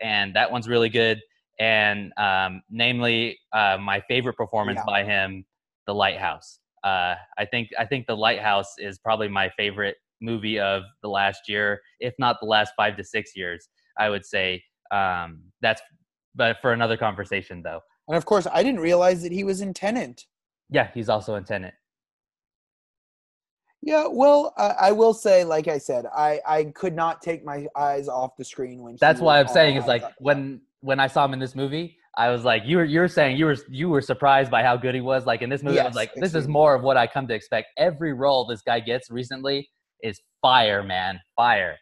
and 0.02 0.36
that 0.36 0.52
one's 0.52 0.68
really 0.68 0.90
good. 0.90 1.22
And 1.60 2.14
um, 2.18 2.62
namely, 2.70 3.38
uh, 3.52 3.78
my 3.80 4.02
favorite 4.08 4.36
performance 4.38 4.78
yeah. 4.80 4.86
by 4.86 5.04
him, 5.04 5.46
The 5.88 5.94
Lighthouse. 5.94 6.60
Uh, 6.84 7.16
I 7.38 7.46
think 7.52 7.70
I 7.78 7.86
think 7.86 8.08
The 8.08 8.16
Lighthouse 8.16 8.76
is 8.78 9.00
probably 9.00 9.28
my 9.28 9.50
favorite 9.58 9.98
movie 10.22 10.60
of 10.60 10.84
the 11.02 11.10
last 11.10 11.50
year, 11.50 11.82
if 12.00 12.14
not 12.18 12.38
the 12.42 12.48
last 12.48 12.74
five 12.78 12.96
to 12.98 13.04
six 13.04 13.36
years. 13.36 13.68
I 13.98 14.10
would 14.10 14.26
say 14.26 14.64
um, 14.92 15.42
that's, 15.62 15.82
but 16.36 16.58
for 16.62 16.72
another 16.72 16.96
conversation 16.96 17.62
though. 17.62 17.82
And 18.08 18.16
of 18.16 18.26
course, 18.26 18.48
I 18.52 18.64
didn't 18.64 18.80
realize 18.80 19.22
that 19.24 19.32
he 19.32 19.44
was 19.44 19.60
in 19.62 19.74
Tenet. 19.74 20.26
Yeah, 20.70 20.90
he's 20.94 21.10
also 21.10 21.36
in 21.36 21.44
Tenet. 21.44 21.74
Yeah, 23.82 24.08
well, 24.10 24.54
I, 24.58 24.88
I, 24.88 24.92
will 24.92 25.14
say, 25.14 25.46
like 25.46 25.70
I 25.70 25.78
said, 25.78 26.06
I 26.14 26.42
I 26.46 26.66
could 26.66 26.94
not 26.94 27.22
take 27.22 27.46
my 27.46 27.66
eyes 27.78 28.10
off 28.10 28.36
the 28.38 28.44
screen 28.44 28.82
when. 28.82 28.98
That's 29.00 29.22
why 29.22 29.40
I'm 29.40 29.48
saying 29.48 29.78
is 29.78 29.86
like 29.86 30.04
when 30.18 30.62
when 30.82 31.00
I 31.00 31.08
saw 31.08 31.24
him 31.26 31.34
in 31.34 31.40
this 31.40 31.56
movie, 31.56 31.98
I 32.18 32.30
was 32.30 32.44
like, 32.44 32.64
you 32.66 32.78
were 32.78 32.84
you're 32.84 33.08
saying 33.08 33.38
you 33.38 33.46
were 33.46 33.56
you 33.70 33.88
were 33.88 34.02
surprised 34.02 34.52
by 34.52 34.64
how 34.64 34.76
good 34.76 34.96
he 34.96 35.02
was. 35.02 35.26
Like 35.26 35.42
in 35.42 35.50
this 35.50 35.64
movie, 35.64 35.76
yes, 35.76 35.86
I 35.86 35.88
was 35.88 35.96
like, 35.96 36.14
this 36.16 36.36
is 36.36 36.48
more 36.48 36.76
of 36.76 36.84
what 36.84 36.98
I 36.98 37.08
come 37.08 37.28
to 37.28 37.34
expect. 37.34 37.68
Every 37.78 38.12
role 38.12 38.46
this 38.46 38.62
guy 38.62 38.82
gets 38.82 39.10
recently 39.10 39.70
is 40.04 40.20
fire, 40.42 40.84
man, 40.84 41.20
fire. 41.38 41.78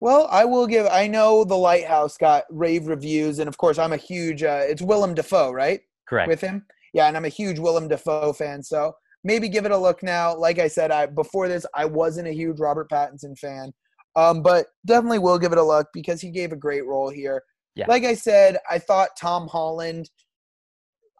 Well, 0.00 0.28
I 0.30 0.46
will 0.46 0.66
give. 0.66 0.86
I 0.86 1.06
know 1.06 1.44
the 1.44 1.56
Lighthouse 1.56 2.16
got 2.16 2.44
rave 2.48 2.86
reviews, 2.86 3.38
and 3.38 3.48
of 3.48 3.58
course, 3.58 3.78
I'm 3.78 3.92
a 3.92 3.98
huge. 3.98 4.42
Uh, 4.42 4.62
it's 4.62 4.80
Willem 4.80 5.14
Dafoe, 5.14 5.52
right? 5.52 5.80
Correct. 6.08 6.28
With 6.28 6.40
him, 6.40 6.64
yeah, 6.94 7.06
and 7.06 7.16
I'm 7.16 7.26
a 7.26 7.28
huge 7.28 7.58
Willem 7.58 7.88
Dafoe 7.88 8.32
fan. 8.32 8.62
So 8.62 8.94
maybe 9.24 9.48
give 9.48 9.64
it 9.64 9.72
a 9.72 9.78
look 9.78 10.02
now. 10.02 10.34
Like 10.36 10.58
I 10.58 10.68
said, 10.68 10.90
I 10.90 11.06
before 11.06 11.48
this 11.48 11.66
I 11.74 11.84
wasn't 11.84 12.28
a 12.28 12.32
huge 12.32 12.60
Robert 12.60 12.90
Pattinson 12.90 13.38
fan, 13.38 13.72
um, 14.16 14.42
but 14.42 14.66
definitely 14.86 15.18
will 15.18 15.38
give 15.38 15.52
it 15.52 15.58
a 15.58 15.62
look 15.62 15.88
because 15.92 16.20
he 16.20 16.30
gave 16.30 16.52
a 16.52 16.56
great 16.56 16.86
role 16.86 17.10
here. 17.10 17.42
Yeah. 17.74 17.86
Like 17.88 18.04
I 18.04 18.14
said, 18.14 18.58
I 18.70 18.78
thought 18.78 19.10
Tom 19.18 19.48
Holland. 19.48 20.10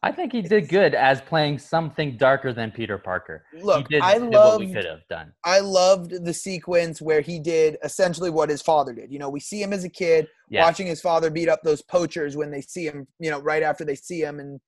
I 0.03 0.13
think 0.13 0.33
he 0.33 0.41
did 0.41 0.71
good 0.71 0.95
as 0.95 1.21
playing 1.21 1.59
something 1.59 2.17
darker 2.17 2.55
than 2.55 2.71
Peter 2.71 2.97
Parker. 2.97 3.45
Look, 3.63 3.87
did, 3.89 4.01
I 4.01 4.17
love 4.17 4.61
we 4.61 4.73
could 4.73 4.87
have 4.87 5.07
done. 5.11 5.35
I 5.45 5.61
loved 5.61 6.25
the 6.25 6.33
sequence 6.33 7.03
where 7.03 7.21
he 7.21 7.39
did 7.39 7.77
essentially 7.85 8.31
what 8.31 8.49
his 8.49 8.63
father 8.63 8.95
did. 8.95 9.13
You 9.13 9.19
know, 9.19 9.29
we 9.29 9.41
see 9.41 9.63
him 9.63 9.75
as 9.75 9.85
a 9.85 9.91
kid 9.91 10.27
yeah. 10.49 10.65
watching 10.65 10.87
his 10.87 11.03
father 11.03 11.29
beat 11.29 11.51
up 11.51 11.61
those 11.63 11.83
poachers 11.83 12.35
when 12.35 12.51
they 12.51 12.63
see 12.63 12.87
him. 12.87 13.07
You 13.19 13.31
know, 13.31 13.41
right 13.41 13.63
after 13.63 13.85
they 13.85 13.95
see 13.95 14.23
him 14.23 14.41
and 14.41 14.59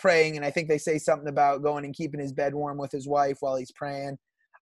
praying, 0.00 0.36
and 0.36 0.44
I 0.44 0.50
think 0.50 0.68
they 0.68 0.78
say 0.78 0.98
something 0.98 1.28
about 1.28 1.62
going 1.62 1.84
and 1.84 1.94
keeping 1.94 2.20
his 2.20 2.32
bed 2.32 2.54
warm 2.54 2.78
with 2.78 2.90
his 2.90 3.06
wife 3.06 3.38
while 3.40 3.56
he's 3.56 3.72
praying. 3.72 4.18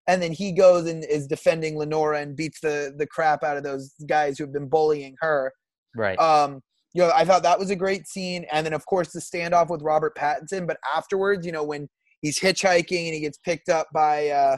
And 0.07 0.22
then 0.22 0.33
he 0.33 0.53
goes 0.53 0.88
and 0.88 1.05
is 1.05 1.27
defending 1.27 1.77
Lenora 1.77 2.20
and 2.20 2.37
beats 2.37 2.61
the 2.61 2.94
the 2.96 3.07
crap 3.07 3.44
out 3.44 3.59
of 3.59 3.62
those 3.62 3.92
guys 4.07 4.38
who 4.38 4.44
have 4.44 4.53
been 4.53 4.68
bullying 4.68 5.16
her. 5.20 5.53
Right. 5.94 6.18
Um, 6.18 6.62
you 6.94 7.03
know, 7.03 7.12
I 7.14 7.24
thought 7.24 7.42
that 7.42 7.59
was 7.59 7.70
a 7.70 7.77
great 7.77 8.07
scene. 8.07 8.46
And 8.51 8.64
then 8.64 8.72
of 8.72 8.87
course 8.87 9.12
the 9.12 9.20
standoff 9.20 9.68
with 9.68 9.83
Robert 9.83 10.16
Pattinson. 10.16 10.66
But 10.66 10.79
afterwards, 10.96 11.44
you 11.44 11.53
know, 11.53 11.62
when 11.62 11.88
he's 12.22 12.40
hitchhiking 12.40 13.05
and 13.05 13.14
he 13.14 13.20
gets 13.20 13.38
picked 13.38 13.68
up 13.68 13.88
by 13.92 14.29
uh, 14.29 14.57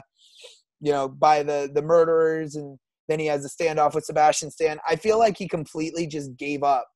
you 0.79 0.91
know, 0.91 1.09
by 1.09 1.43
the 1.43 1.69
the 1.73 1.81
murderers 1.81 2.55
and 2.55 2.79
then 3.09 3.19
he 3.19 3.25
has 3.25 3.43
a 3.43 3.49
standoff 3.49 3.93
with 3.93 4.05
Sebastian 4.05 4.51
Stan. 4.51 4.79
I 4.87 4.95
feel 4.95 5.19
like 5.19 5.37
he 5.37 5.47
completely 5.47 6.07
just 6.07 6.35
gave 6.37 6.63
up 6.63 6.87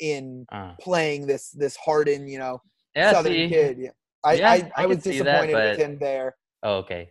in 0.00 0.44
uh. 0.52 0.72
playing 0.80 1.26
this 1.26 1.50
this 1.50 1.76
hardened, 1.76 2.28
you 2.28 2.38
know, 2.38 2.60
yeah, 2.96 3.12
Southern 3.12 3.32
see, 3.32 3.48
kid. 3.48 3.78
Yeah. 3.78 3.90
I, 4.24 4.32
yeah, 4.34 4.50
I, 4.50 4.54
I, 4.54 4.70
I 4.76 4.86
was 4.86 4.98
disappointed 4.98 5.26
that, 5.26 5.52
but, 5.52 5.70
with 5.70 5.78
him 5.78 5.98
there. 5.98 6.36
Oh, 6.62 6.76
okay. 6.78 7.10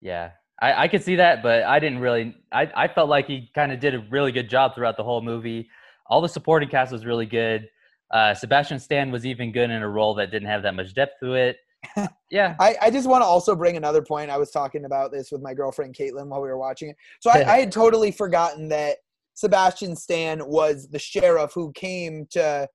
Yeah. 0.00 0.30
I, 0.62 0.84
I 0.84 0.88
could 0.88 1.02
see 1.02 1.16
that, 1.16 1.42
but 1.42 1.64
I 1.64 1.78
didn't 1.80 1.98
really 1.98 2.36
I, 2.52 2.70
I 2.74 2.88
felt 2.88 3.08
like 3.08 3.26
he 3.26 3.50
kind 3.54 3.72
of 3.72 3.80
did 3.80 3.94
a 3.94 4.06
really 4.10 4.32
good 4.32 4.48
job 4.48 4.74
throughout 4.74 4.96
the 4.96 5.02
whole 5.02 5.20
movie. 5.20 5.68
All 6.06 6.20
the 6.20 6.28
supporting 6.28 6.68
cast 6.68 6.92
was 6.92 7.04
really 7.04 7.26
good. 7.26 7.68
Uh, 8.10 8.34
Sebastian 8.34 8.78
Stan 8.78 9.10
was 9.10 9.26
even 9.26 9.50
good 9.50 9.70
in 9.70 9.82
a 9.82 9.88
role 9.88 10.14
that 10.14 10.30
didn't 10.30 10.48
have 10.48 10.62
that 10.62 10.74
much 10.74 10.94
depth 10.94 11.14
to 11.22 11.34
it. 11.34 11.56
Yeah. 12.30 12.56
I, 12.58 12.74
I 12.82 12.90
just 12.90 13.08
want 13.08 13.22
to 13.22 13.26
also 13.26 13.54
bring 13.54 13.76
another 13.76 14.02
point. 14.02 14.28
I 14.28 14.38
was 14.38 14.50
talking 14.50 14.86
about 14.86 15.12
this 15.12 15.30
with 15.30 15.40
my 15.40 15.54
girlfriend 15.54 15.94
Caitlin 15.94 16.26
while 16.26 16.42
we 16.42 16.48
were 16.48 16.58
watching 16.58 16.88
it. 16.88 16.96
So 17.20 17.30
I, 17.30 17.44
I 17.54 17.60
had 17.60 17.70
totally 17.70 18.10
forgotten 18.10 18.68
that 18.70 18.96
Sebastian 19.34 19.94
Stan 19.94 20.44
was 20.44 20.88
the 20.88 20.98
sheriff 20.98 21.52
who 21.54 21.70
came 21.74 22.26
to 22.30 22.66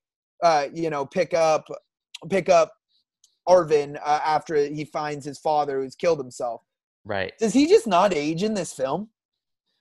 uh, 0.41 0.67
you 0.73 0.89
know, 0.89 1.05
pick 1.05 1.33
up 1.33 1.67
pick 2.29 2.49
up 2.49 2.73
Arvin 3.47 3.97
uh, 4.03 4.19
after 4.25 4.55
he 4.55 4.85
finds 4.85 5.25
his 5.25 5.39
father 5.39 5.81
who's 5.81 5.95
killed 5.95 6.19
himself. 6.19 6.61
Right. 7.05 7.33
Does 7.39 7.53
he 7.53 7.67
just 7.67 7.87
not 7.87 8.13
age 8.13 8.43
in 8.43 8.53
this 8.53 8.73
film? 8.73 9.09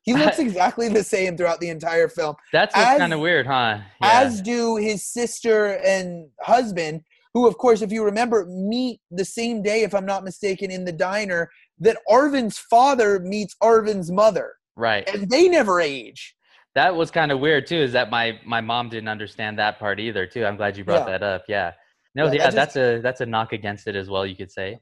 He 0.03 0.15
looks 0.25 0.39
exactly 0.39 0.89
the 0.89 1.05
same 1.05 1.37
throughout 1.37 1.61
the 1.61 1.69
entire 1.69 2.09
film. 2.09 2.37
That's 2.53 2.75
kind 2.75 3.13
of 3.13 3.21
weird, 3.21 3.47
huh? 3.47 3.81
Yeah. 4.01 4.21
As 4.21 4.41
do 4.41 4.77
his 4.77 5.05
sister 5.05 5.79
and 5.85 6.29
husband, 6.41 7.03
who, 7.35 7.47
of 7.47 7.59
course, 7.59 7.83
if 7.83 7.93
you 7.93 8.05
remember, 8.05 8.47
meet 8.47 9.01
the 9.11 9.25
same 9.25 9.63
day, 9.63 9.83
if 9.83 9.95
I'm 9.95 10.07
not 10.07 10.25
mistaken, 10.25 10.71
in 10.71 10.85
the 10.85 10.93
diner 10.93 11.51
that 11.81 11.99
Arvin's 12.09 12.59
father 12.59 13.21
meets 13.21 13.55
Arvin's 13.63 14.11
mother. 14.11 14.55
Right. 14.77 15.09
And 15.13 15.29
they 15.29 15.49
never 15.49 15.81
age. 15.81 16.35
That 16.75 16.95
was 16.95 17.11
kind 17.11 17.33
of 17.33 17.41
weird 17.41 17.67
too. 17.67 17.77
Is 17.79 17.93
that 17.93 18.11
my 18.11 18.39
my 18.47 18.61
mom 18.61 18.89
didn't 18.89 19.09
understand 19.09 19.59
that 19.59 19.79
part 19.79 19.99
either 19.99 20.27
too. 20.27 20.45
I'm 20.45 20.57
glad 20.57 20.77
you 20.77 20.85
brought 20.85 21.09
yeah. 21.09 21.19
that 21.19 21.23
up. 21.23 21.45
Yeah. 21.49 21.73
No, 22.15 22.27
yeah, 22.27 22.33
yeah 22.33 22.45
that 22.45 22.55
that's 22.55 22.77
a 22.77 23.01
that's 23.01 23.21
a 23.21 23.27
knock 23.27 23.53
against 23.53 23.87
it 23.87 23.97
as 23.97 24.09
well. 24.09 24.27
You 24.27 24.37
could 24.37 24.51
say. 24.51 24.79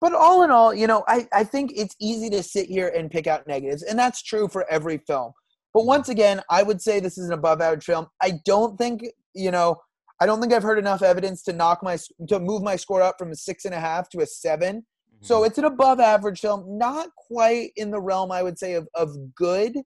But 0.00 0.14
all 0.14 0.44
in 0.44 0.50
all, 0.50 0.72
you 0.72 0.86
know, 0.86 1.04
I, 1.08 1.26
I 1.32 1.42
think 1.42 1.72
it's 1.74 1.96
easy 2.00 2.30
to 2.30 2.42
sit 2.42 2.66
here 2.66 2.92
and 2.96 3.10
pick 3.10 3.26
out 3.26 3.48
negatives, 3.48 3.82
and 3.82 3.98
that's 3.98 4.22
true 4.22 4.46
for 4.46 4.64
every 4.70 4.98
film. 4.98 5.32
But 5.74 5.80
mm-hmm. 5.80 5.88
once 5.88 6.08
again, 6.08 6.40
I 6.50 6.62
would 6.62 6.80
say 6.80 7.00
this 7.00 7.18
is 7.18 7.26
an 7.26 7.32
above 7.32 7.60
average 7.60 7.84
film. 7.84 8.06
I 8.22 8.40
don't 8.44 8.76
think, 8.78 9.02
you 9.34 9.50
know, 9.50 9.80
I 10.20 10.26
don't 10.26 10.40
think 10.40 10.52
I've 10.52 10.62
heard 10.62 10.78
enough 10.78 11.02
evidence 11.02 11.42
to 11.44 11.52
knock 11.52 11.82
my 11.82 11.98
to 12.28 12.40
move 12.40 12.62
my 12.62 12.76
score 12.76 13.02
up 13.02 13.16
from 13.18 13.32
a 13.32 13.36
six 13.36 13.64
and 13.64 13.74
a 13.74 13.80
half 13.80 14.08
to 14.10 14.20
a 14.20 14.26
7 14.26 14.76
mm-hmm. 14.76 15.24
So 15.24 15.44
it's 15.44 15.58
an 15.58 15.64
above 15.64 16.00
average 16.00 16.40
film, 16.40 16.78
not 16.78 17.08
quite 17.16 17.70
in 17.76 17.90
the 17.90 18.00
realm 18.00 18.30
I 18.30 18.42
would 18.42 18.58
say 18.58 18.74
of 18.74 18.88
of 18.94 19.16
good, 19.34 19.76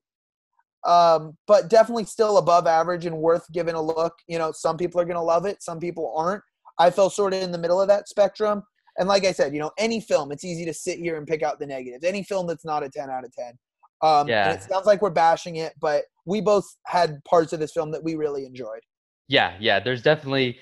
um, 0.84 1.36
but 1.46 1.68
definitely 1.68 2.04
still 2.04 2.38
above 2.38 2.66
average 2.66 3.06
and 3.06 3.18
worth 3.18 3.46
giving 3.52 3.74
a 3.74 3.82
look. 3.82 4.14
You 4.26 4.38
know, 4.38 4.52
some 4.52 4.76
people 4.76 5.00
are 5.00 5.06
going 5.06 5.16
to 5.16 5.22
love 5.22 5.46
it, 5.46 5.62
some 5.62 5.78
people 5.78 6.14
aren't. 6.16 6.42
I 6.78 6.90
fell 6.90 7.10
sort 7.10 7.34
of 7.34 7.42
in 7.42 7.52
the 7.52 7.58
middle 7.58 7.80
of 7.80 7.88
that 7.88 8.08
spectrum. 8.08 8.62
And 8.98 9.08
like 9.08 9.24
I 9.24 9.32
said, 9.32 9.54
you 9.54 9.60
know, 9.60 9.70
any 9.78 10.00
film, 10.00 10.32
it's 10.32 10.44
easy 10.44 10.64
to 10.66 10.74
sit 10.74 10.98
here 10.98 11.16
and 11.16 11.26
pick 11.26 11.42
out 11.42 11.58
the 11.58 11.66
negatives. 11.66 12.04
Any 12.04 12.22
film 12.22 12.46
that's 12.46 12.64
not 12.64 12.82
a 12.82 12.88
10 12.88 13.08
out 13.08 13.24
of 13.24 13.32
10. 13.34 13.58
Um, 14.02 14.28
yeah. 14.28 14.52
It 14.52 14.62
sounds 14.62 14.86
like 14.86 15.00
we're 15.00 15.10
bashing 15.10 15.56
it, 15.56 15.74
but 15.80 16.04
we 16.26 16.40
both 16.40 16.66
had 16.86 17.22
parts 17.24 17.52
of 17.52 17.60
this 17.60 17.72
film 17.72 17.90
that 17.92 18.02
we 18.02 18.16
really 18.16 18.44
enjoyed. 18.44 18.80
Yeah, 19.28 19.56
yeah. 19.60 19.80
There's 19.80 20.02
definitely, 20.02 20.58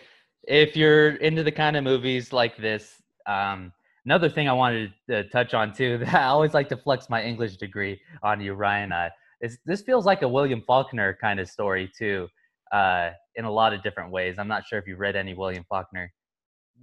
if 0.46 0.76
you're 0.76 1.16
into 1.16 1.42
the 1.42 1.50
kind 1.50 1.76
of 1.76 1.82
movies 1.82 2.32
like 2.32 2.56
this, 2.56 3.02
um, 3.26 3.72
another 4.04 4.28
thing 4.28 4.48
I 4.48 4.52
wanted 4.52 4.92
to 5.08 5.24
touch 5.30 5.54
on 5.54 5.72
too, 5.72 5.98
that 6.04 6.14
I 6.14 6.24
always 6.24 6.54
like 6.54 6.68
to 6.68 6.76
flex 6.76 7.08
my 7.08 7.22
English 7.22 7.56
degree 7.56 8.00
on 8.22 8.40
you, 8.40 8.54
Ryan, 8.54 8.92
uh, 8.92 9.08
is 9.40 9.58
this 9.64 9.80
feels 9.80 10.04
like 10.04 10.22
a 10.22 10.28
William 10.28 10.62
Faulkner 10.66 11.16
kind 11.20 11.40
of 11.40 11.48
story 11.48 11.90
too, 11.96 12.28
uh, 12.72 13.10
in 13.36 13.44
a 13.44 13.50
lot 13.50 13.72
of 13.72 13.82
different 13.82 14.10
ways. 14.10 14.36
I'm 14.38 14.48
not 14.48 14.66
sure 14.66 14.78
if 14.78 14.86
you 14.86 14.96
read 14.96 15.16
any 15.16 15.34
William 15.34 15.64
Faulkner. 15.68 16.12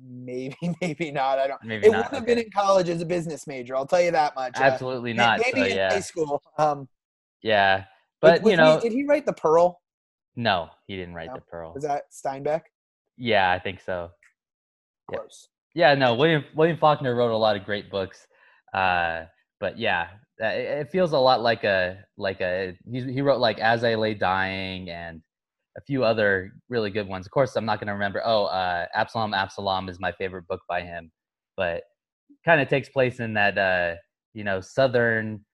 Maybe, 0.02 0.56
maybe 0.82 1.12
not. 1.12 1.40
I 1.40 1.48
don't. 1.48 1.64
Maybe 1.64 1.88
it 1.88 1.92
not. 1.92 1.98
wouldn't 1.98 2.16
have 2.16 2.26
been 2.26 2.40
in 2.40 2.50
college 2.52 2.90
as 2.90 3.02
a 3.02 3.06
business 3.06 3.48
major. 3.48 3.76
I'll 3.76 3.86
tell 3.86 4.02
you 4.02 4.12
that 4.12 4.36
much. 4.36 4.60
Uh, 4.60 4.64
Absolutely 4.64 5.12
uh, 5.12 5.16
not. 5.16 5.40
Maybe 5.40 5.60
so, 5.60 5.66
in 5.66 5.76
yeah. 5.76 5.94
high 5.94 6.00
school. 6.00 6.42
Um, 6.58 6.88
yeah, 7.42 7.86
but 8.22 8.46
you 8.46 8.58
know, 8.58 8.80
he, 8.80 8.90
did 8.90 8.96
he 8.96 9.06
write 9.06 9.26
the 9.26 9.34
Pearl? 9.34 9.80
No, 10.36 10.70
he 10.88 10.96
didn't 10.96 11.16
write 11.16 11.30
no. 11.30 11.36
the 11.36 11.42
Pearl. 11.42 11.74
Was 11.74 11.84
that 11.84 12.04
Steinbeck? 12.12 12.62
Yeah, 13.18 13.52
I 13.52 13.60
think 13.60 13.82
so. 13.82 14.12
Close. 15.10 15.50
Yeah. 15.74 15.94
yeah, 15.94 15.96
no. 15.96 16.16
William 16.16 16.44
William 16.56 16.78
Faulkner 16.78 17.16
wrote 17.16 17.32
a 17.32 17.38
lot 17.38 17.56
of 17.56 17.66
great 17.66 17.90
books. 17.90 18.28
Uh, 18.74 19.26
but 19.60 19.80
yeah, 19.80 20.08
it 20.40 20.90
feels 20.92 21.14
a 21.14 21.18
lot 21.18 21.42
like 21.42 21.64
a 21.64 22.00
like 22.18 22.42
a 22.42 22.78
he 22.90 23.02
he 23.02 23.22
wrote 23.22 23.40
like 23.40 23.60
As 23.60 23.84
I 23.84 23.96
Lay 23.96 24.14
Dying 24.14 24.90
and 24.90 25.22
a 25.78 25.82
few 25.82 26.04
other 26.04 26.54
really 26.70 26.90
good 26.90 27.08
ones. 27.08 27.26
Of 27.26 27.32
course, 27.32 27.56
I'm 27.56 27.66
not 27.66 27.80
going 27.80 27.88
to 27.88 27.94
remember. 27.94 28.22
Oh, 28.26 28.46
uh, 28.46 28.86
Absalom, 28.96 29.34
Absalom 29.34 29.90
is 29.90 30.00
my 30.00 30.12
favorite 30.12 30.48
book 30.48 30.62
by 30.68 30.82
him, 30.82 31.12
but 31.56 31.84
kind 32.44 32.60
of 32.60 32.68
takes 32.68 32.90
place 32.90 33.20
in 33.20 33.34
that 33.36 33.58
uh, 33.58 33.96
you 34.34 34.44
know 34.44 34.60
southern 34.60 35.46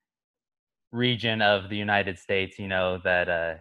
region 0.91 1.41
of 1.41 1.69
the 1.69 1.77
United 1.77 2.17
States. 2.17 2.57
You 2.57 2.67
know 2.69 2.99
that 3.03 3.29
uh, 3.29 3.55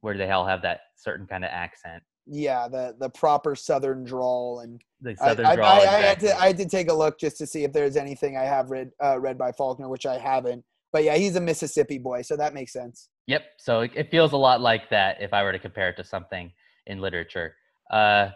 where 0.00 0.16
they 0.16 0.30
all 0.30 0.46
have 0.46 0.62
that 0.62 0.80
certain 0.96 1.26
kind 1.26 1.44
of 1.44 1.50
accent. 1.52 2.02
Yeah, 2.26 2.68
the 2.68 2.96
the 2.98 3.10
proper 3.10 3.54
southern 3.54 4.04
drawl 4.04 4.60
and 4.60 4.80
the 5.00 5.16
southern 5.16 5.46
I, 5.46 5.56
drawl. 5.56 5.68
I, 5.68 5.74
I, 5.74 5.78
exactly. 5.78 5.96
I, 5.96 6.08
had 6.08 6.20
to 6.20 6.42
I 6.42 6.46
had 6.46 6.58
to 6.58 6.68
take 6.68 6.90
a 6.90 6.94
look 6.94 7.20
just 7.20 7.36
to 7.38 7.46
see 7.46 7.64
if 7.64 7.72
there's 7.72 7.96
anything 7.96 8.36
I 8.36 8.44
have 8.44 8.70
read 8.70 8.90
uh, 9.02 9.20
read 9.20 9.36
by 9.36 9.52
Faulkner, 9.52 9.88
which 9.88 10.06
I 10.06 10.18
haven't. 10.18 10.64
But 10.92 11.04
yeah, 11.04 11.16
he's 11.16 11.36
a 11.36 11.40
Mississippi 11.40 11.98
boy, 11.98 12.22
so 12.22 12.36
that 12.36 12.54
makes 12.54 12.72
sense. 12.72 13.10
Yep. 13.28 13.42
So 13.58 13.80
it, 13.82 13.92
it 13.94 14.10
feels 14.10 14.32
a 14.32 14.36
lot 14.36 14.62
like 14.62 14.88
that 14.88 15.18
if 15.20 15.34
I 15.34 15.42
were 15.42 15.52
to 15.52 15.58
compare 15.58 15.90
it 15.90 15.96
to 15.98 16.04
something 16.04 16.50
in 16.86 16.98
literature. 16.98 17.54
Uh, 17.90 18.30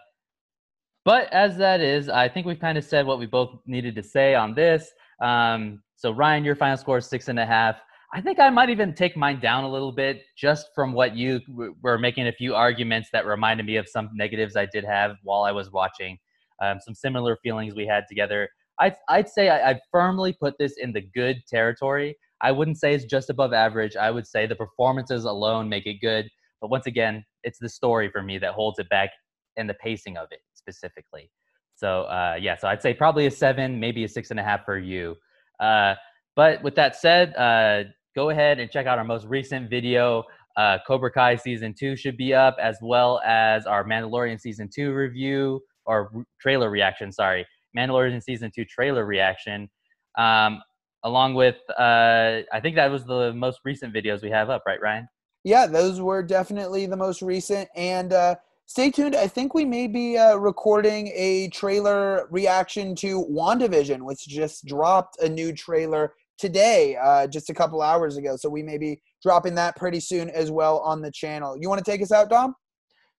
but 1.05 1.33
as 1.33 1.57
that 1.57 1.81
is, 1.81 2.11
I 2.11 2.28
think 2.28 2.46
we've 2.46 2.61
kind 2.61 2.76
of 2.76 2.85
said 2.85 3.07
what 3.07 3.18
we 3.18 3.26
both 3.26 3.59
needed 3.66 3.94
to 3.96 4.02
say 4.02 4.35
on 4.35 4.55
this. 4.55 4.92
Um, 5.20 5.83
so 5.96 6.12
Ryan, 6.12 6.44
your 6.44 6.55
final 6.55 6.76
score 6.76 6.98
is 6.98 7.07
six 7.07 7.28
and 7.28 7.38
a 7.38 7.46
half. 7.46 7.76
I 8.14 8.20
think 8.20 8.38
I 8.38 8.50
might 8.50 8.68
even 8.68 8.94
take 8.94 9.16
mine 9.16 9.40
down 9.40 9.64
a 9.64 9.68
little 9.68 9.92
bit 9.92 10.24
just 10.37 10.68
from 10.74 10.92
what 10.92 11.16
you 11.16 11.40
were 11.81 11.98
making 11.98 12.26
a 12.26 12.33
few 12.33 12.55
arguments 12.55 13.09
that 13.14 13.24
reminded 13.24 13.64
me 13.64 13.76
of 13.76 13.88
some 13.88 14.11
negatives 14.12 14.57
I 14.57 14.66
did 14.66 14.85
have 14.85 15.16
while 15.22 15.44
I 15.44 15.52
was 15.52 15.72
watching. 15.72 16.18
Um, 16.61 16.78
some 16.85 16.94
similar 16.94 17.38
feelings 17.42 17.74
we 17.74 17.87
had 17.87 18.05
together. 18.07 18.50
I'd, 18.78 18.96
I'd 19.09 19.28
say 19.28 19.48
I, 19.48 19.70
I'd 19.70 19.81
firmly 19.90 20.37
put 20.38 20.55
this 20.59 20.74
in 20.76 20.92
the 20.92 21.00
good 21.00 21.38
territory. 21.48 22.16
I 22.42 22.52
wouldn't 22.52 22.78
say 22.78 22.94
it's 22.94 23.05
just 23.05 23.31
above 23.31 23.52
average. 23.52 23.96
I 23.96 24.11
would 24.11 24.26
say 24.26 24.46
the 24.46 24.57
performances 24.57 25.24
alone 25.24 25.68
make 25.68 25.87
it 25.87 26.00
good. 26.00 26.28
But 26.61 26.70
once 26.70 26.87
again, 26.87 27.24
it's 27.44 27.59
the 27.59 27.68
story 27.68 28.11
for 28.11 28.22
me 28.22 28.38
that 28.38 28.52
holds 28.55 28.78
it 28.78 28.88
back 28.88 29.11
and 29.57 29.68
the 29.68 29.74
pacing 29.74 30.16
of 30.16 30.28
it 30.31 30.40
specifically. 30.55 31.31
So 31.74 32.02
uh, 32.02 32.37
yeah, 32.40 32.57
so 32.57 32.68
I'd 32.68 32.83
say 32.83 32.94
probably 32.94 33.26
a 33.26 33.31
seven, 33.31 33.81
maybe 33.81 34.05
a 34.05 34.09
six 34.09 34.31
and 34.31 34.38
a 34.38 34.42
half 34.42 34.64
for 34.64 34.78
you. 34.78 35.16
Uh, 35.61 35.94
but 36.37 36.62
with 36.62 36.74
that 36.76 36.96
said, 36.96 37.35
uh, 37.37 37.85
go 38.14 38.31
ahead 38.31 38.59
and 38.59 38.70
check 38.70 38.87
out 38.87 38.98
our 38.98 39.05
most 39.05 39.26
recent 39.26 39.68
video. 39.68 40.24
Uh, 40.57 40.78
Cobra 40.87 41.11
Kai 41.11 41.37
season 41.37 41.74
two 41.78 41.96
should 41.96 42.16
be 42.16 42.35
up, 42.35 42.57
as 42.61 42.76
well 42.83 43.20
as 43.24 43.66
our 43.66 43.85
Mandalorian 43.85 44.40
season 44.40 44.68
two 44.72 44.92
review 44.92 45.61
or 45.87 46.24
trailer 46.40 46.70
reaction. 46.70 47.11
Sorry, 47.11 47.46
Mandalorian 47.76 48.22
season 48.22 48.50
two 48.55 48.64
trailer 48.64 49.05
reaction. 49.05 49.68
Um, 50.18 50.61
along 51.05 51.35
with 51.35 51.57
uh, 51.79 52.41
I 52.53 52.61
think 52.61 52.77
that 52.77 52.91
was 52.91 53.05
the 53.05 53.33
most 53.33 53.61
recent 53.65 53.95
videos 53.95 54.23
we 54.23 54.31
have 54.31 54.51
up, 54.51 54.62
right, 54.67 54.81
Ryan? 54.81 55.09
Yeah, 55.45 55.67
those 55.67 56.01
were 56.01 56.23
definitely 56.23 56.87
the 56.87 56.97
most 56.97 57.23
recent. 57.23 57.69
And 57.75 58.12
uh, 58.12 58.37
stay 58.67 58.91
tuned. 58.91 59.17
I 59.17 59.27
think 59.27 59.55
we 59.55 59.65
may 59.65 59.88
be 59.88 60.17
uh, 60.17 60.37
recording 60.37 61.09
a 61.15 61.49
trailer 61.49 62.29
reaction 62.31 62.95
to 62.97 63.25
WandaVision, 63.25 64.03
which 64.03 64.27
just 64.29 64.65
dropped 64.67 65.21
a 65.21 65.29
new 65.29 65.53
trailer 65.53 66.15
today, 66.38 66.97
uh, 66.97 67.27
just 67.27 67.51
a 67.51 67.55
couple 67.55 67.83
hours 67.83 68.17
ago. 68.17 68.37
So 68.37 68.49
we 68.49 68.62
may 68.62 68.79
be 68.79 69.01
dropping 69.23 69.55
that 69.57 69.77
pretty 69.77 70.01
soon 70.01 70.31
as 70.31 70.51
well 70.51 70.79
on 70.81 71.03
the 71.03 71.11
channel. 71.11 71.57
You 71.61 71.69
want 71.69 71.85
to 71.85 71.91
take 71.91 72.03
us 72.03 72.12
out, 72.12 72.31
Dom? 72.31 72.55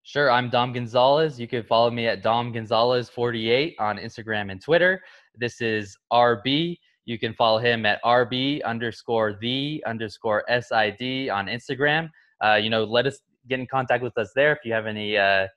Sure, 0.03 0.29
I'm 0.29 0.49
Dom 0.49 0.73
Gonzalez. 0.73 1.39
You 1.39 1.47
can 1.47 1.63
follow 1.63 1.89
me 1.89 2.07
at 2.07 2.21
Dom 2.21 2.53
Gonzalez48 2.53 3.75
on 3.79 3.97
Instagram 3.97 4.51
and 4.51 4.61
Twitter. 4.61 5.01
This 5.37 5.61
is 5.61 5.97
RB. 6.11 6.77
You 7.05 7.19
can 7.19 7.33
follow 7.33 7.59
him 7.59 7.85
at 7.85 8.01
RB 8.03 8.63
underscore 8.63 9.37
the 9.41 9.83
underscore 9.85 10.43
SID 10.49 11.29
on 11.29 11.47
Instagram. 11.47 12.09
Uh, 12.43 12.55
you 12.55 12.69
know, 12.69 12.83
let 12.83 13.05
us 13.05 13.19
get 13.49 13.59
in 13.59 13.67
contact 13.67 14.03
with 14.03 14.17
us 14.17 14.31
there 14.35 14.53
if 14.53 14.59
you 14.63 14.73
have 14.73 14.85
any 14.85 15.17
uh, 15.17 15.47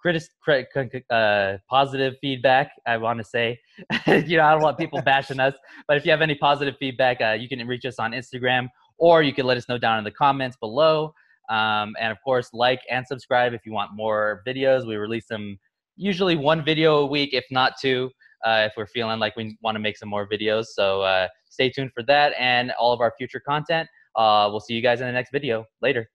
critic, 0.00 1.04
uh, 1.10 1.56
positive 1.68 2.14
feedback. 2.20 2.72
I 2.86 2.96
want 2.96 3.18
to 3.18 3.24
say, 3.24 3.58
you 4.06 4.36
know, 4.36 4.44
I 4.44 4.52
don't 4.52 4.62
want 4.62 4.78
people 4.78 5.00
bashing 5.02 5.40
us, 5.40 5.54
but 5.86 5.96
if 5.96 6.04
you 6.04 6.10
have 6.10 6.22
any 6.22 6.34
positive 6.34 6.76
feedback, 6.78 7.20
uh, 7.20 7.32
you 7.32 7.48
can 7.48 7.64
reach 7.66 7.84
us 7.84 7.98
on 7.98 8.12
Instagram 8.12 8.68
or 8.98 9.22
you 9.22 9.32
can 9.32 9.46
let 9.46 9.56
us 9.56 9.68
know 9.68 9.78
down 9.78 9.98
in 9.98 10.04
the 10.04 10.10
comments 10.10 10.56
below. 10.56 11.12
Um, 11.48 11.94
and 12.00 12.10
of 12.10 12.18
course, 12.24 12.50
like 12.52 12.80
and 12.90 13.06
subscribe 13.06 13.52
if 13.52 13.64
you 13.64 13.72
want 13.72 13.92
more 13.94 14.42
videos. 14.46 14.86
We 14.86 14.96
release 14.96 15.26
them 15.26 15.58
usually 15.96 16.36
one 16.36 16.64
video 16.64 16.98
a 16.98 17.06
week, 17.06 17.30
if 17.32 17.44
not 17.50 17.74
two 17.80 18.10
if 18.44 18.72
we're 18.76 18.86
feeling 18.86 19.18
like 19.18 19.36
we 19.36 19.56
want 19.62 19.74
to 19.74 19.80
make 19.80 19.96
some 19.96 20.08
more 20.08 20.28
videos. 20.28 20.66
So 20.66 21.02
uh, 21.02 21.28
stay 21.48 21.70
tuned 21.70 21.92
for 21.94 22.02
that 22.04 22.32
and 22.38 22.72
all 22.72 22.92
of 22.92 23.00
our 23.00 23.12
future 23.16 23.40
content. 23.40 23.88
Uh, 24.14 24.48
we'll 24.50 24.60
see 24.60 24.74
you 24.74 24.82
guys 24.82 25.00
in 25.00 25.06
the 25.06 25.12
next 25.12 25.30
video. 25.32 25.64
Later. 25.82 26.08